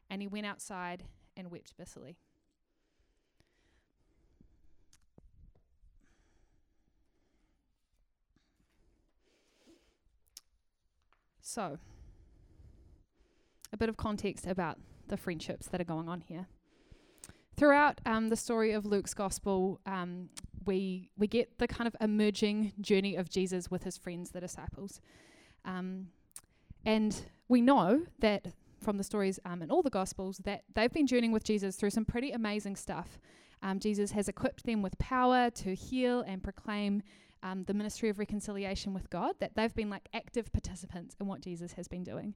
And 0.09 0.21
he 0.21 0.27
went 0.29 0.45
outside 0.45 1.03
and 1.35 1.51
wept 1.51 1.75
bitterly. 1.77 2.17
So, 11.47 11.77
a 13.71 13.77
bit 13.77 13.87
of 13.87 13.95
context 13.95 14.45
about 14.45 14.79
the 15.07 15.15
friendships 15.15 15.67
that 15.67 15.79
are 15.79 15.85
going 15.85 16.09
on 16.09 16.19
here. 16.19 16.47
Throughout 17.55 18.01
um, 18.05 18.27
the 18.27 18.35
story 18.35 18.73
of 18.73 18.85
Luke's 18.85 19.13
gospel, 19.13 19.79
um, 19.85 20.27
we 20.65 21.09
we 21.17 21.25
get 21.25 21.57
the 21.57 21.65
kind 21.65 21.87
of 21.87 21.95
emerging 22.01 22.73
journey 22.81 23.15
of 23.15 23.29
Jesus 23.29 23.71
with 23.71 23.83
his 23.83 23.97
friends, 23.97 24.31
the 24.31 24.41
disciples, 24.41 24.99
um, 25.63 26.07
and 26.85 27.23
we 27.47 27.61
know 27.61 28.01
that 28.19 28.47
from 28.81 28.97
the 28.97 29.03
stories 29.03 29.39
um, 29.45 29.61
in 29.61 29.71
all 29.71 29.81
the 29.81 29.89
gospels 29.89 30.41
that 30.43 30.65
they've 30.75 30.91
been 30.91 31.07
journeying 31.07 31.31
with 31.31 31.45
Jesus 31.45 31.77
through 31.77 31.91
some 31.91 32.03
pretty 32.03 32.31
amazing 32.31 32.75
stuff. 32.75 33.19
Um, 33.63 33.79
Jesus 33.79 34.11
has 34.11 34.27
equipped 34.27 34.65
them 34.65 34.81
with 34.81 34.97
power 34.97 35.49
to 35.49 35.73
heal 35.73 36.25
and 36.27 36.43
proclaim 36.43 37.03
um, 37.43 37.63
the 37.63 37.73
ministry 37.73 38.09
of 38.09 38.19
reconciliation 38.19 38.93
with 38.93 39.09
God. 39.09 39.35
That 39.39 39.55
they've 39.55 39.73
been 39.73 39.89
like 39.89 40.07
active 40.13 40.51
participants 40.51 41.15
in 41.19 41.27
what 41.27 41.41
Jesus 41.41 41.73
has 41.73 41.87
been 41.87 42.03
doing. 42.03 42.33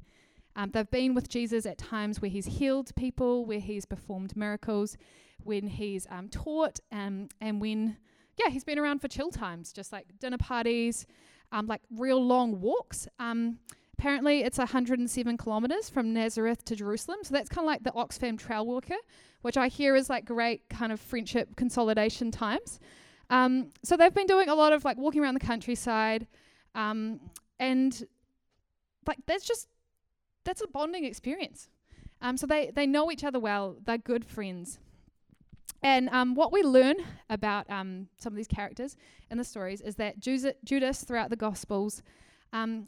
Um, 0.55 0.71
they've 0.71 0.89
been 0.89 1.13
with 1.13 1.29
Jesus 1.29 1.65
at 1.65 1.77
times 1.77 2.21
where 2.21 2.31
he's 2.31 2.45
healed 2.45 2.93
people, 2.95 3.45
where 3.45 3.59
he's 3.59 3.85
performed 3.85 4.35
miracles, 4.35 4.97
when 5.43 5.67
he's 5.67 6.05
um, 6.09 6.27
taught, 6.29 6.79
um, 6.91 7.29
and 7.39 7.61
when, 7.61 7.97
yeah, 8.37 8.49
he's 8.49 8.63
been 8.63 8.77
around 8.77 8.99
for 8.99 9.07
chill 9.07 9.31
times, 9.31 9.71
just 9.71 9.91
like 9.91 10.07
dinner 10.19 10.37
parties, 10.37 11.05
um, 11.51 11.67
like 11.67 11.81
real 11.89 12.23
long 12.23 12.59
walks. 12.59 13.07
Um, 13.19 13.59
apparently, 13.97 14.43
it's 14.43 14.57
107 14.57 15.37
kilometers 15.37 15.89
from 15.89 16.13
Nazareth 16.13 16.65
to 16.65 16.75
Jerusalem, 16.75 17.19
so 17.23 17.33
that's 17.33 17.49
kind 17.49 17.65
of 17.65 17.67
like 17.67 17.83
the 17.83 17.91
Oxfam 17.91 18.37
Trail 18.37 18.65
Walker, 18.65 18.97
which 19.41 19.57
I 19.57 19.67
hear 19.67 19.95
is 19.95 20.09
like 20.09 20.25
great 20.25 20.67
kind 20.69 20.91
of 20.91 20.99
friendship 20.99 21.55
consolidation 21.55 22.29
times. 22.29 22.79
Um, 23.31 23.69
so 23.83 23.97
they've 23.97 24.13
been 24.13 24.27
doing 24.27 24.49
a 24.49 24.55
lot 24.55 24.73
of 24.73 24.85
like 24.85 24.97
walking 24.97 25.21
around 25.21 25.33
the 25.33 25.39
countryside, 25.39 26.27
and 26.75 27.19
like 29.07 29.17
that's 29.25 29.45
just 29.45 29.67
that's 30.43 30.61
a 30.61 30.67
bonding 30.67 31.05
experience. 31.05 31.69
Um, 32.21 32.37
so 32.37 32.45
they, 32.45 32.71
they 32.73 32.85
know 32.85 33.11
each 33.11 33.23
other 33.23 33.39
well, 33.39 33.77
they're 33.83 33.97
good 33.97 34.25
friends. 34.25 34.79
And 35.83 36.09
um, 36.09 36.35
what 36.35 36.51
we 36.51 36.61
learn 36.61 36.97
about 37.29 37.67
um, 37.69 38.07
some 38.19 38.33
of 38.33 38.37
these 38.37 38.47
characters 38.47 38.95
in 39.31 39.37
the 39.37 39.43
stories 39.43 39.81
is 39.81 39.95
that 39.95 40.19
Judas, 40.19 41.03
throughout 41.03 41.31
the 41.31 41.35
Gospels, 41.35 42.03
um, 42.53 42.85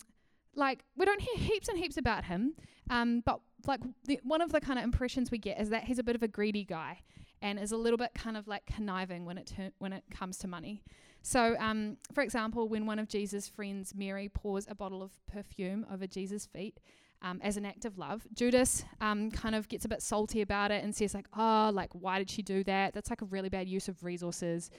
like 0.55 0.83
we 0.95 1.05
don't 1.05 1.19
hear 1.21 1.35
heaps 1.35 1.67
and 1.67 1.77
heaps 1.77 1.97
about 1.97 2.25
him, 2.25 2.53
um, 2.91 3.23
but 3.25 3.39
like 3.65 3.79
the, 4.05 4.19
one 4.23 4.41
of 4.41 4.51
the 4.51 4.61
kind 4.61 4.77
of 4.77 4.85
impressions 4.85 5.31
we 5.31 5.39
get 5.39 5.59
is 5.59 5.69
that 5.69 5.85
he's 5.85 5.97
a 5.97 6.03
bit 6.03 6.15
of 6.15 6.21
a 6.21 6.27
greedy 6.27 6.63
guy 6.63 6.99
and 7.43 7.59
is 7.59 7.73
a 7.73 7.77
little 7.77 7.97
bit 7.97 8.11
kind 8.15 8.37
of 8.37 8.47
like 8.47 8.65
conniving 8.65 9.25
when 9.25 9.37
it 9.37 9.51
ter- 9.55 9.73
when 9.77 9.93
it 9.93 10.03
comes 10.09 10.37
to 10.39 10.47
money. 10.47 10.81
So, 11.21 11.55
um, 11.59 11.97
for 12.13 12.23
example, 12.23 12.67
when 12.67 12.85
one 12.85 12.99
of 12.99 13.07
Jesus' 13.07 13.47
friends, 13.47 13.93
Mary, 13.95 14.29
pours 14.29 14.65
a 14.67 14.73
bottle 14.73 15.03
of 15.03 15.11
perfume 15.27 15.85
over 15.93 16.07
Jesus' 16.07 16.45
feet, 16.45 16.79
um, 17.21 17.39
as 17.43 17.55
an 17.55 17.65
act 17.65 17.85
of 17.85 17.97
love. 17.97 18.25
Judas 18.33 18.83
um, 18.99 19.29
kind 19.29 19.55
of 19.55 19.69
gets 19.69 19.85
a 19.85 19.87
bit 19.87 20.01
salty 20.01 20.41
about 20.41 20.71
it 20.71 20.83
and 20.83 20.95
says 20.95 21.13
like, 21.13 21.27
"Oh, 21.37 21.69
like 21.71 21.89
why 21.93 22.17
did 22.17 22.29
she 22.29 22.41
do 22.41 22.63
that? 22.63 22.93
That's 22.93 23.09
like 23.09 23.21
a 23.21 23.25
really 23.25 23.49
bad 23.49 23.67
use 23.67 23.87
of 23.87 24.03
resources. 24.03 24.71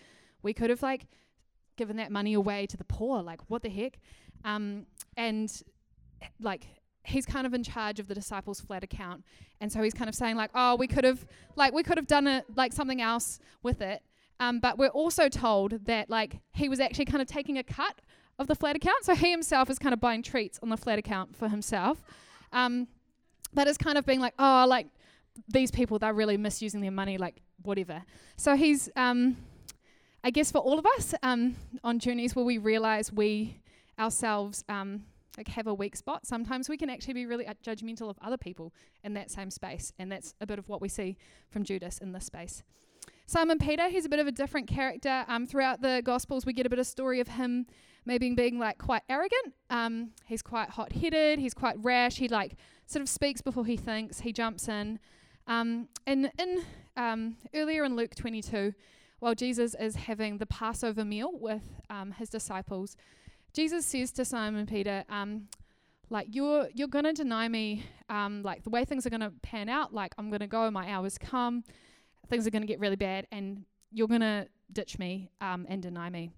We 0.42 0.54
could 0.54 0.70
have 0.70 0.82
like 0.82 1.06
given 1.76 1.96
that 1.98 2.10
money 2.10 2.34
away 2.34 2.66
to 2.66 2.76
the 2.76 2.84
poor. 2.84 3.22
Like 3.22 3.40
what 3.48 3.62
the 3.62 3.70
heck?" 3.70 3.98
Um, 4.44 4.86
and 5.16 5.50
like 6.40 6.66
he's 7.04 7.26
kind 7.26 7.46
of 7.46 7.54
in 7.54 7.62
charge 7.62 8.00
of 8.00 8.08
the 8.08 8.14
disciples' 8.14 8.60
flat 8.60 8.82
account, 8.82 9.24
and 9.60 9.70
so 9.72 9.82
he's 9.82 9.94
kind 9.94 10.08
of 10.08 10.14
saying 10.14 10.36
like, 10.36 10.50
"Oh, 10.54 10.76
we 10.76 10.86
could 10.86 11.04
have 11.04 11.26
like 11.56 11.72
we 11.72 11.82
could 11.82 11.98
have 11.98 12.06
done 12.06 12.26
it 12.26 12.44
like 12.56 12.72
something 12.72 13.00
else 13.00 13.38
with 13.62 13.80
it." 13.80 14.02
Um, 14.40 14.58
but 14.58 14.78
we're 14.78 14.88
also 14.88 15.28
told 15.28 15.86
that 15.86 16.10
like 16.10 16.40
he 16.52 16.68
was 16.68 16.80
actually 16.80 17.04
kind 17.04 17.22
of 17.22 17.28
taking 17.28 17.58
a 17.58 17.62
cut 17.62 18.00
of 18.38 18.48
the 18.48 18.54
flat 18.54 18.76
account, 18.76 19.04
so 19.04 19.14
he 19.14 19.30
himself 19.30 19.70
is 19.70 19.78
kind 19.78 19.92
of 19.92 20.00
buying 20.00 20.22
treats 20.22 20.58
on 20.62 20.68
the 20.68 20.76
flat 20.76 20.98
account 20.98 21.36
for 21.36 21.48
himself. 21.48 22.02
Um, 22.52 22.88
but 23.52 23.68
it's 23.68 23.78
kind 23.78 23.96
of 23.96 24.04
being 24.04 24.20
like, 24.20 24.34
oh, 24.38 24.66
like 24.68 24.88
these 25.48 25.70
people, 25.70 25.98
they're 25.98 26.12
really 26.12 26.36
misusing 26.36 26.80
their 26.80 26.90
money, 26.90 27.18
like 27.18 27.40
whatever. 27.62 28.02
So 28.36 28.56
he's, 28.56 28.88
um, 28.96 29.36
I 30.22 30.30
guess, 30.30 30.50
for 30.50 30.58
all 30.58 30.78
of 30.78 30.86
us 30.86 31.14
um, 31.22 31.56
on 31.82 31.98
journeys 31.98 32.34
where 32.34 32.44
we 32.44 32.58
realize 32.58 33.12
we 33.12 33.60
ourselves 33.98 34.64
um, 34.68 35.04
like 35.36 35.48
have 35.48 35.66
a 35.66 35.74
weak 35.74 35.96
spot, 35.96 36.26
sometimes 36.26 36.68
we 36.68 36.76
can 36.76 36.88
actually 36.88 37.14
be 37.14 37.26
really 37.26 37.46
uh, 37.46 37.54
judgmental 37.64 38.08
of 38.08 38.18
other 38.22 38.36
people 38.36 38.72
in 39.02 39.14
that 39.14 39.30
same 39.30 39.50
space, 39.50 39.92
and 39.98 40.10
that's 40.10 40.34
a 40.40 40.46
bit 40.46 40.58
of 40.58 40.68
what 40.68 40.80
we 40.80 40.88
see 40.88 41.16
from 41.50 41.64
Judas 41.64 41.98
in 41.98 42.12
this 42.12 42.26
space. 42.26 42.62
Simon 43.26 43.58
Peter, 43.58 43.88
he's 43.88 44.04
a 44.04 44.08
bit 44.08 44.18
of 44.18 44.26
a 44.26 44.32
different 44.32 44.66
character. 44.68 45.24
Um, 45.28 45.46
throughout 45.46 45.80
the 45.80 46.02
Gospels, 46.04 46.44
we 46.44 46.52
get 46.52 46.66
a 46.66 46.68
bit 46.68 46.78
of 46.78 46.86
story 46.86 47.20
of 47.20 47.28
him 47.28 47.66
maybe 48.06 48.30
being 48.34 48.58
like 48.58 48.78
quite 48.78 49.02
arrogant. 49.08 49.54
Um, 49.70 50.10
he's 50.26 50.42
quite 50.42 50.70
hot-headed. 50.70 51.38
He's 51.38 51.54
quite 51.54 51.76
rash. 51.82 52.16
He 52.16 52.28
like 52.28 52.56
sort 52.86 53.02
of 53.02 53.08
speaks 53.08 53.40
before 53.40 53.64
he 53.64 53.76
thinks. 53.76 54.20
He 54.20 54.32
jumps 54.32 54.68
in. 54.68 54.98
Um, 55.46 55.88
and 56.06 56.30
in 56.38 56.62
um, 56.96 57.36
earlier 57.54 57.84
in 57.84 57.96
Luke 57.96 58.14
22, 58.14 58.74
while 59.20 59.34
Jesus 59.34 59.74
is 59.78 59.96
having 59.96 60.38
the 60.38 60.46
Passover 60.46 61.04
meal 61.04 61.30
with 61.32 61.62
um, 61.88 62.12
his 62.12 62.28
disciples, 62.28 62.96
Jesus 63.54 63.86
says 63.86 64.10
to 64.12 64.24
Simon 64.24 64.66
Peter, 64.66 65.04
um, 65.08 65.48
like 66.10 66.28
you're 66.32 66.68
you're 66.74 66.88
gonna 66.88 67.12
deny 67.12 67.48
me, 67.48 67.84
um, 68.08 68.42
like 68.42 68.64
the 68.64 68.70
way 68.70 68.84
things 68.84 69.06
are 69.06 69.10
gonna 69.10 69.32
pan 69.42 69.68
out, 69.68 69.94
like 69.94 70.12
I'm 70.18 70.28
gonna 70.30 70.48
go, 70.48 70.70
my 70.70 70.90
hours 70.90 71.16
come, 71.16 71.64
things 72.28 72.46
are 72.46 72.50
gonna 72.50 72.66
get 72.66 72.80
really 72.80 72.96
bad, 72.96 73.26
and 73.30 73.64
you're 73.92 74.08
gonna 74.08 74.48
ditch 74.72 74.98
me 74.98 75.30
um, 75.40 75.66
and 75.68 75.80
deny 75.80 76.10
me. 76.10 76.30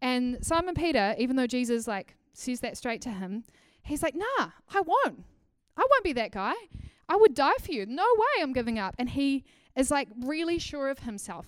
And 0.00 0.44
Simon 0.44 0.74
Peter, 0.74 1.14
even 1.18 1.36
though 1.36 1.46
Jesus 1.46 1.86
like 1.86 2.16
says 2.32 2.60
that 2.60 2.76
straight 2.76 3.02
to 3.02 3.10
him, 3.10 3.44
he's 3.82 4.02
like, 4.02 4.14
Nah, 4.14 4.50
I 4.74 4.80
won't. 4.80 5.24
I 5.76 5.86
won't 5.90 6.04
be 6.04 6.14
that 6.14 6.32
guy. 6.32 6.54
I 7.08 7.16
would 7.16 7.34
die 7.34 7.56
for 7.60 7.72
you. 7.72 7.86
No 7.86 8.06
way 8.16 8.42
I'm 8.42 8.54
giving 8.54 8.78
up. 8.78 8.94
And 8.98 9.10
he 9.10 9.44
is 9.76 9.90
like 9.90 10.08
really 10.24 10.58
sure 10.58 10.88
of 10.88 11.00
himself. 11.00 11.46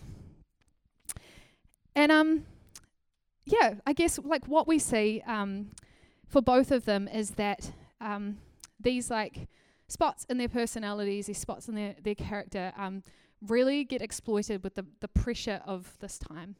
And 1.95 2.12
um, 2.12 2.45
yeah, 3.49 3.75
I 3.87 3.93
guess 3.93 4.19
like 4.19 4.47
what 4.47 4.69
we 4.69 4.78
see 4.78 5.23
um, 5.26 5.71
for 6.26 6.43
both 6.43 6.71
of 6.71 6.85
them 6.85 7.09
is 7.09 7.31
that 7.33 7.73
um, 8.00 8.38
these 8.78 9.11
like 9.11 9.49
spots 9.88 10.26
in 10.28 10.38
their 10.38 10.49
personalities, 10.49 11.26
these 11.26 11.38
spots 11.38 11.69
in 11.69 11.75
their, 11.75 11.95
their 12.02 12.14
character, 12.14 12.73
um, 12.76 13.02
really 13.47 13.85
get 13.85 14.02
exploited 14.02 14.62
with 14.62 14.75
the, 14.75 14.85
the 15.00 15.09
pressure 15.09 15.62
of 15.64 15.97
this 16.00 16.19
time. 16.19 16.57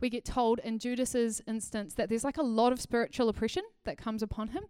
We 0.00 0.10
get 0.10 0.24
told 0.24 0.58
in 0.60 0.80
Judas's 0.80 1.40
instance 1.46 1.94
that 1.94 2.08
there's 2.08 2.24
like 2.24 2.38
a 2.38 2.42
lot 2.42 2.72
of 2.72 2.80
spiritual 2.80 3.28
oppression 3.28 3.62
that 3.84 3.96
comes 3.96 4.22
upon 4.22 4.48
him, 4.48 4.64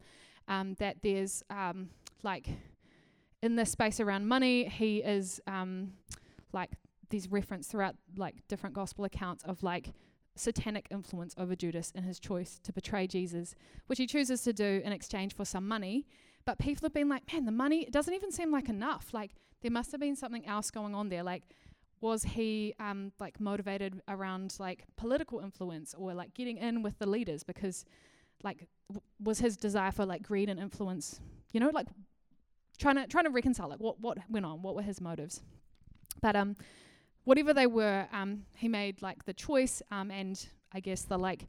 um, 0.48 0.74
that 0.78 0.98
there's 1.02 1.42
um, 1.48 1.88
like 2.22 2.48
in 3.42 3.56
the 3.56 3.64
space 3.64 3.98
around 3.98 4.26
money, 4.26 4.68
he 4.68 4.98
is 4.98 5.40
um, 5.46 5.94
like 6.52 6.70
these 7.08 7.28
reference 7.28 7.66
throughout 7.66 7.94
like 8.16 8.34
different 8.48 8.74
gospel 8.74 9.04
accounts 9.04 9.42
of 9.44 9.62
like 9.62 9.92
satanic 10.34 10.86
influence 10.90 11.34
over 11.36 11.54
Judas 11.54 11.90
in 11.94 12.04
his 12.04 12.18
choice 12.18 12.58
to 12.62 12.72
betray 12.72 13.06
Jesus, 13.06 13.54
which 13.86 13.98
he 13.98 14.06
chooses 14.06 14.42
to 14.42 14.52
do 14.52 14.80
in 14.84 14.92
exchange 14.92 15.34
for 15.34 15.44
some 15.44 15.66
money. 15.68 16.06
But 16.44 16.58
people 16.58 16.86
have 16.86 16.94
been 16.94 17.08
like, 17.08 17.32
man, 17.32 17.44
the 17.44 17.52
money 17.52 17.86
doesn't 17.90 18.14
even 18.14 18.32
seem 18.32 18.50
like 18.50 18.68
enough. 18.68 19.08
Like 19.12 19.32
there 19.60 19.70
must 19.70 19.92
have 19.92 20.00
been 20.00 20.16
something 20.16 20.46
else 20.46 20.70
going 20.70 20.94
on 20.94 21.08
there. 21.08 21.22
Like 21.22 21.44
was 22.02 22.24
he 22.24 22.74
um, 22.80 23.12
like 23.20 23.40
motivated 23.40 24.02
around 24.08 24.56
like 24.58 24.84
political 24.96 25.38
influence 25.38 25.94
or 25.96 26.12
like 26.12 26.34
getting 26.34 26.58
in 26.58 26.82
with 26.82 26.98
the 26.98 27.08
leaders 27.08 27.44
because 27.44 27.84
like 28.42 28.66
w- 28.88 29.00
was 29.22 29.38
his 29.38 29.56
desire 29.56 29.92
for 29.92 30.04
like 30.04 30.22
greed 30.22 30.48
and 30.48 30.58
influence 30.58 31.20
you 31.52 31.60
know 31.60 31.70
like 31.72 31.86
trying 32.76 32.96
to 32.96 33.06
trying 33.06 33.24
to 33.24 33.30
reconcile 33.30 33.68
like 33.68 33.78
what 33.78 34.00
what 34.00 34.18
went 34.28 34.44
on 34.44 34.62
what 34.62 34.74
were 34.74 34.82
his 34.82 35.00
motives 35.00 35.40
but 36.20 36.34
um 36.34 36.56
whatever 37.24 37.52
they 37.52 37.66
were, 37.66 38.06
um, 38.12 38.44
he 38.56 38.68
made 38.68 39.02
like 39.02 39.24
the 39.24 39.32
choice, 39.32 39.82
um, 39.90 40.10
and 40.10 40.44
I 40.72 40.80
guess 40.80 41.02
the 41.02 41.18
like 41.18 41.46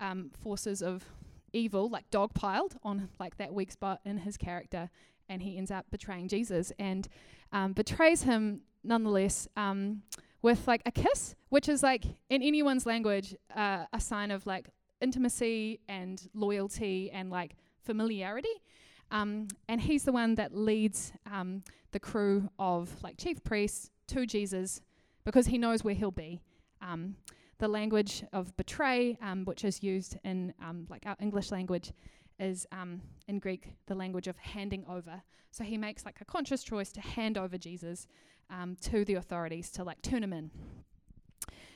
um, 0.00 0.30
forces 0.42 0.82
of 0.82 1.04
evil 1.52 1.88
like 1.88 2.10
dogpiled 2.10 2.76
on 2.82 3.08
like 3.18 3.36
that 3.38 3.52
weak 3.52 3.72
spot 3.72 4.00
in 4.04 4.18
his 4.18 4.36
character, 4.36 4.90
and 5.28 5.42
he 5.42 5.56
ends 5.56 5.70
up 5.70 5.86
betraying 5.90 6.28
Jesus 6.28 6.72
and 6.78 7.08
um, 7.52 7.72
betrays 7.72 8.22
him 8.22 8.62
nonetheless 8.82 9.48
um, 9.56 10.02
with 10.42 10.66
like 10.68 10.82
a 10.86 10.90
kiss, 10.90 11.34
which 11.48 11.68
is 11.68 11.82
like 11.82 12.04
in 12.30 12.42
anyone's 12.42 12.86
language 12.86 13.34
uh, 13.54 13.84
a 13.92 14.00
sign 14.00 14.30
of 14.30 14.46
like 14.46 14.68
intimacy 15.00 15.80
and 15.88 16.28
loyalty 16.34 17.10
and 17.10 17.30
like 17.30 17.56
familiarity. 17.82 18.62
Um, 19.10 19.48
and 19.68 19.80
he's 19.80 20.04
the 20.04 20.12
one 20.12 20.34
that 20.34 20.54
leads 20.54 21.12
um, 21.30 21.62
the 21.92 22.00
crew 22.00 22.48
of 22.58 22.90
like 23.02 23.16
chief 23.16 23.42
priests 23.44 23.90
to 24.08 24.26
Jesus 24.26 24.80
because 25.26 25.46
he 25.46 25.58
knows 25.58 25.84
where 25.84 25.94
he'll 25.94 26.10
be. 26.10 26.40
Um, 26.80 27.16
the 27.58 27.68
language 27.68 28.24
of 28.32 28.56
betray, 28.56 29.18
um, 29.20 29.44
which 29.44 29.64
is 29.64 29.82
used 29.82 30.16
in 30.24 30.54
um, 30.62 30.86
like 30.88 31.02
our 31.04 31.16
English 31.20 31.50
language, 31.50 31.92
is 32.38 32.66
um, 32.70 33.02
in 33.28 33.38
Greek 33.40 33.74
the 33.86 33.94
language 33.94 34.28
of 34.28 34.36
handing 34.36 34.84
over. 34.88 35.22
So 35.50 35.64
he 35.64 35.76
makes 35.76 36.04
like 36.04 36.20
a 36.20 36.24
conscious 36.24 36.62
choice 36.62 36.92
to 36.92 37.00
hand 37.00 37.36
over 37.36 37.58
Jesus 37.58 38.06
um, 38.50 38.76
to 38.82 39.04
the 39.04 39.14
authorities 39.14 39.70
to 39.72 39.84
like 39.84 40.00
turn 40.00 40.22
him 40.22 40.32
in. 40.32 40.50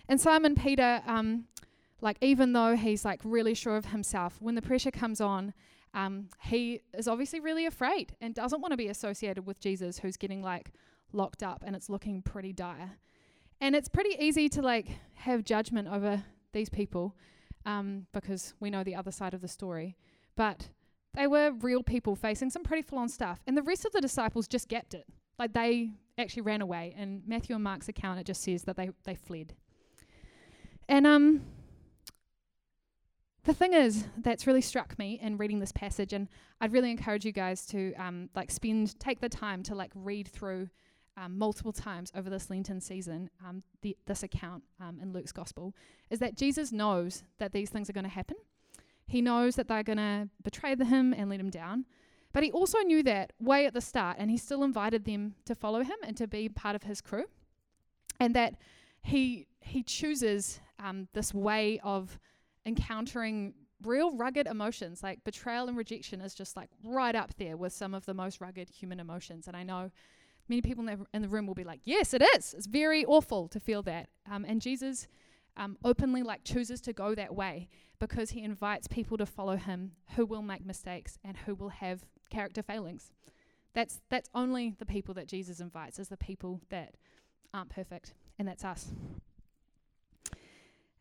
And 0.09 0.21
Simon 0.21 0.55
Peter, 0.55 1.03
um, 1.07 1.47
like 2.01 2.19
even 2.21 2.53
though 2.53 2.77
he's 2.77 3.05
like 3.05 3.21
really 3.25 3.55
sure 3.55 3.77
of 3.77 3.87
himself, 3.87 4.37
when 4.41 4.55
the 4.55 4.63
pressure 4.63 4.93
comes 4.93 5.21
on, 5.21 5.55
he 6.45 6.83
is 6.97 7.09
obviously 7.09 7.41
really 7.41 7.67
afraid 7.67 8.15
and 8.21 8.33
doesn't 8.33 8.61
want 8.61 8.73
to 8.73 8.77
be 8.77 8.89
associated 8.89 9.45
with 9.45 9.59
Jesus, 9.59 9.99
who's 9.99 10.17
getting 10.17 10.41
like 10.41 10.71
locked 11.13 11.43
up 11.43 11.65
and 11.67 11.75
it's 11.75 11.91
looking 11.91 12.23
pretty 12.23 12.53
dire. 12.53 12.93
And 13.61 13.77
it's 13.77 13.88
pretty 13.88 14.16
easy 14.18 14.49
to 14.51 14.62
like 14.62 14.88
have 15.14 15.44
judgment 15.44 15.88
over 15.88 16.23
these 16.53 16.70
people 16.70 17.14
um, 17.66 18.07
because 18.12 18.55
we 18.59 18.70
know 18.70 18.83
the 18.83 18.94
other 18.94 19.12
side 19.12 19.35
of 19.35 19.40
the 19.40 19.49
story. 19.49 19.96
But 20.37 20.68
they 21.14 21.27
were 21.27 21.53
real 21.61 21.83
people 21.83 22.16
facing 22.16 22.51
some 22.51 22.62
pretty 22.62 22.83
full 22.83 22.99
on 22.99 23.09
stuff. 23.09 23.40
And 23.46 23.57
the 23.57 23.62
rest 23.62 23.85
of 23.85 23.92
the 23.92 24.01
disciples 24.01 24.49
just 24.49 24.68
gapped 24.68 24.94
it. 24.94 25.07
Like 25.38 25.53
they 25.53 25.92
actually 26.16 26.42
ran 26.42 26.62
away. 26.62 26.94
And 26.96 27.23
Matthew 27.27 27.55
and 27.55 27.64
Mark's 27.64 27.88
account, 27.88 28.20
it 28.20 28.27
just 28.27 28.42
says 28.42 28.62
that 28.64 28.77
they, 28.77 28.90
they 29.05 29.14
fled. 29.14 29.55
And 30.88 31.07
um, 31.07 31.42
the 33.44 33.55
thing 33.55 33.73
is, 33.73 34.05
that's 34.18 34.46
really 34.46 34.61
struck 34.61 34.99
me 34.99 35.18
in 35.23 35.37
reading 35.37 35.61
this 35.61 35.73
passage, 35.73 36.12
and 36.12 36.29
I'd 36.61 36.73
really 36.73 36.90
encourage 36.90 37.25
you 37.25 37.33
guys 37.33 37.64
to 37.66 37.94
um, 37.94 38.29
like 38.35 38.51
spend, 38.51 38.99
take 39.01 39.20
the 39.20 39.29
time 39.29 39.62
to 39.64 39.75
like 39.75 39.92
read 39.94 40.29
through 40.29 40.68
um, 41.21 41.37
multiple 41.37 41.73
times 41.73 42.11
over 42.15 42.31
this 42.31 42.49
Lenten 42.49 42.81
season, 42.81 43.29
um, 43.47 43.63
the, 43.83 43.97
this 44.07 44.23
account 44.23 44.63
um, 44.81 44.99
in 45.03 45.13
Luke's 45.13 45.33
gospel, 45.33 45.75
is 46.09 46.19
that 46.19 46.37
Jesus 46.37 46.73
knows 46.73 47.25
that 47.39 47.53
these 47.53 47.71
things 47.71 47.91
are 47.91 47.93
going 47.93 48.05
to 48.05 48.11
happen. 48.11 48.37
He 49.07 49.21
knows 49.21 49.57
that 49.57 49.69
they're 49.69 49.83
going 49.83 49.99
to 49.99 50.29
betray 50.43 50.75
him 50.77 51.13
and 51.13 51.29
let 51.29 51.41
him 51.41 51.51
down. 51.51 51.85
But 52.33 52.45
he 52.45 52.53
also 52.53 52.79
knew 52.79 53.03
that 53.03 53.33
way 53.41 53.67
at 53.67 53.75
the 53.75 53.81
start, 53.81 54.17
and 54.19 54.31
he 54.31 54.37
still 54.37 54.63
invited 54.63 55.05
them 55.05 55.35
to 55.47 55.55
follow 55.55 55.83
him 55.83 55.97
and 56.05 56.17
to 56.17 56.27
be 56.27 56.49
part 56.49 56.77
of 56.77 56.85
his 56.85 57.01
crew. 57.01 57.25
And 58.19 58.35
that 58.35 58.55
he 59.03 59.47
he 59.63 59.83
chooses 59.83 60.61
um, 60.79 61.09
this 61.13 61.35
way 61.35 61.81
of 61.83 62.19
encountering 62.65 63.55
real 63.83 64.17
rugged 64.17 64.47
emotions, 64.47 65.03
like 65.03 65.25
betrayal 65.25 65.69
and 65.69 65.77
rejection 65.77 66.21
is 66.21 66.35
just 66.35 66.57
like 66.57 66.71
right 66.85 67.15
up 67.15 67.35
there 67.37 67.57
with 67.57 67.73
some 67.73 67.95
of 67.95 68.05
the 68.07 68.15
most 68.15 68.41
rugged 68.41 68.69
human 68.71 69.01
emotions. 69.01 69.49
And 69.49 69.57
I 69.57 69.63
know 69.63 69.91
many 70.51 70.61
people 70.61 70.87
in 71.15 71.23
the, 71.23 71.29
room 71.29 71.47
will 71.47 71.55
be 71.55 71.65
like, 71.65 71.81
yes, 71.85 72.13
it 72.13 72.23
is. 72.37 72.53
It's 72.53 72.67
very 72.67 73.05
awful 73.07 73.49
to 73.49 73.61
feel 73.61 73.83
that. 73.85 74.09
Um, 74.31 74.45
and 74.45 74.61
Jesus 74.61 75.07
um, 75.57 75.79
openly 75.85 76.23
like 76.23 76.45
chooses 76.45 76.81
to 76.83 76.93
go 76.93 77.15
that 77.15 77.35
way 77.35 77.69
because 78.01 78.31
he 78.31 78.43
invites 78.43 78.89
people 78.89 79.17
to 79.17 79.27
follow 79.27 79.57
him 79.57 79.93
who 80.17 80.27
will 80.27 80.43
make 80.43 80.67
mistakes 80.67 81.19
and 81.25 81.37
who 81.37 81.55
will 81.55 81.69
have 81.69 82.05
character 82.31 82.63
failings. 82.63 83.13
That's 83.73 84.01
that's 84.09 84.29
only 84.35 84.75
the 84.79 84.87
people 84.87 85.15
that 85.15 85.29
Jesus 85.29 85.61
invites 85.61 86.01
is 86.01 86.09
the 86.09 86.17
people 86.17 86.61
that 86.71 86.97
aren't 87.55 87.71
perfect, 87.71 88.15
and 88.37 88.49
that's 88.49 88.65
us. 88.65 88.89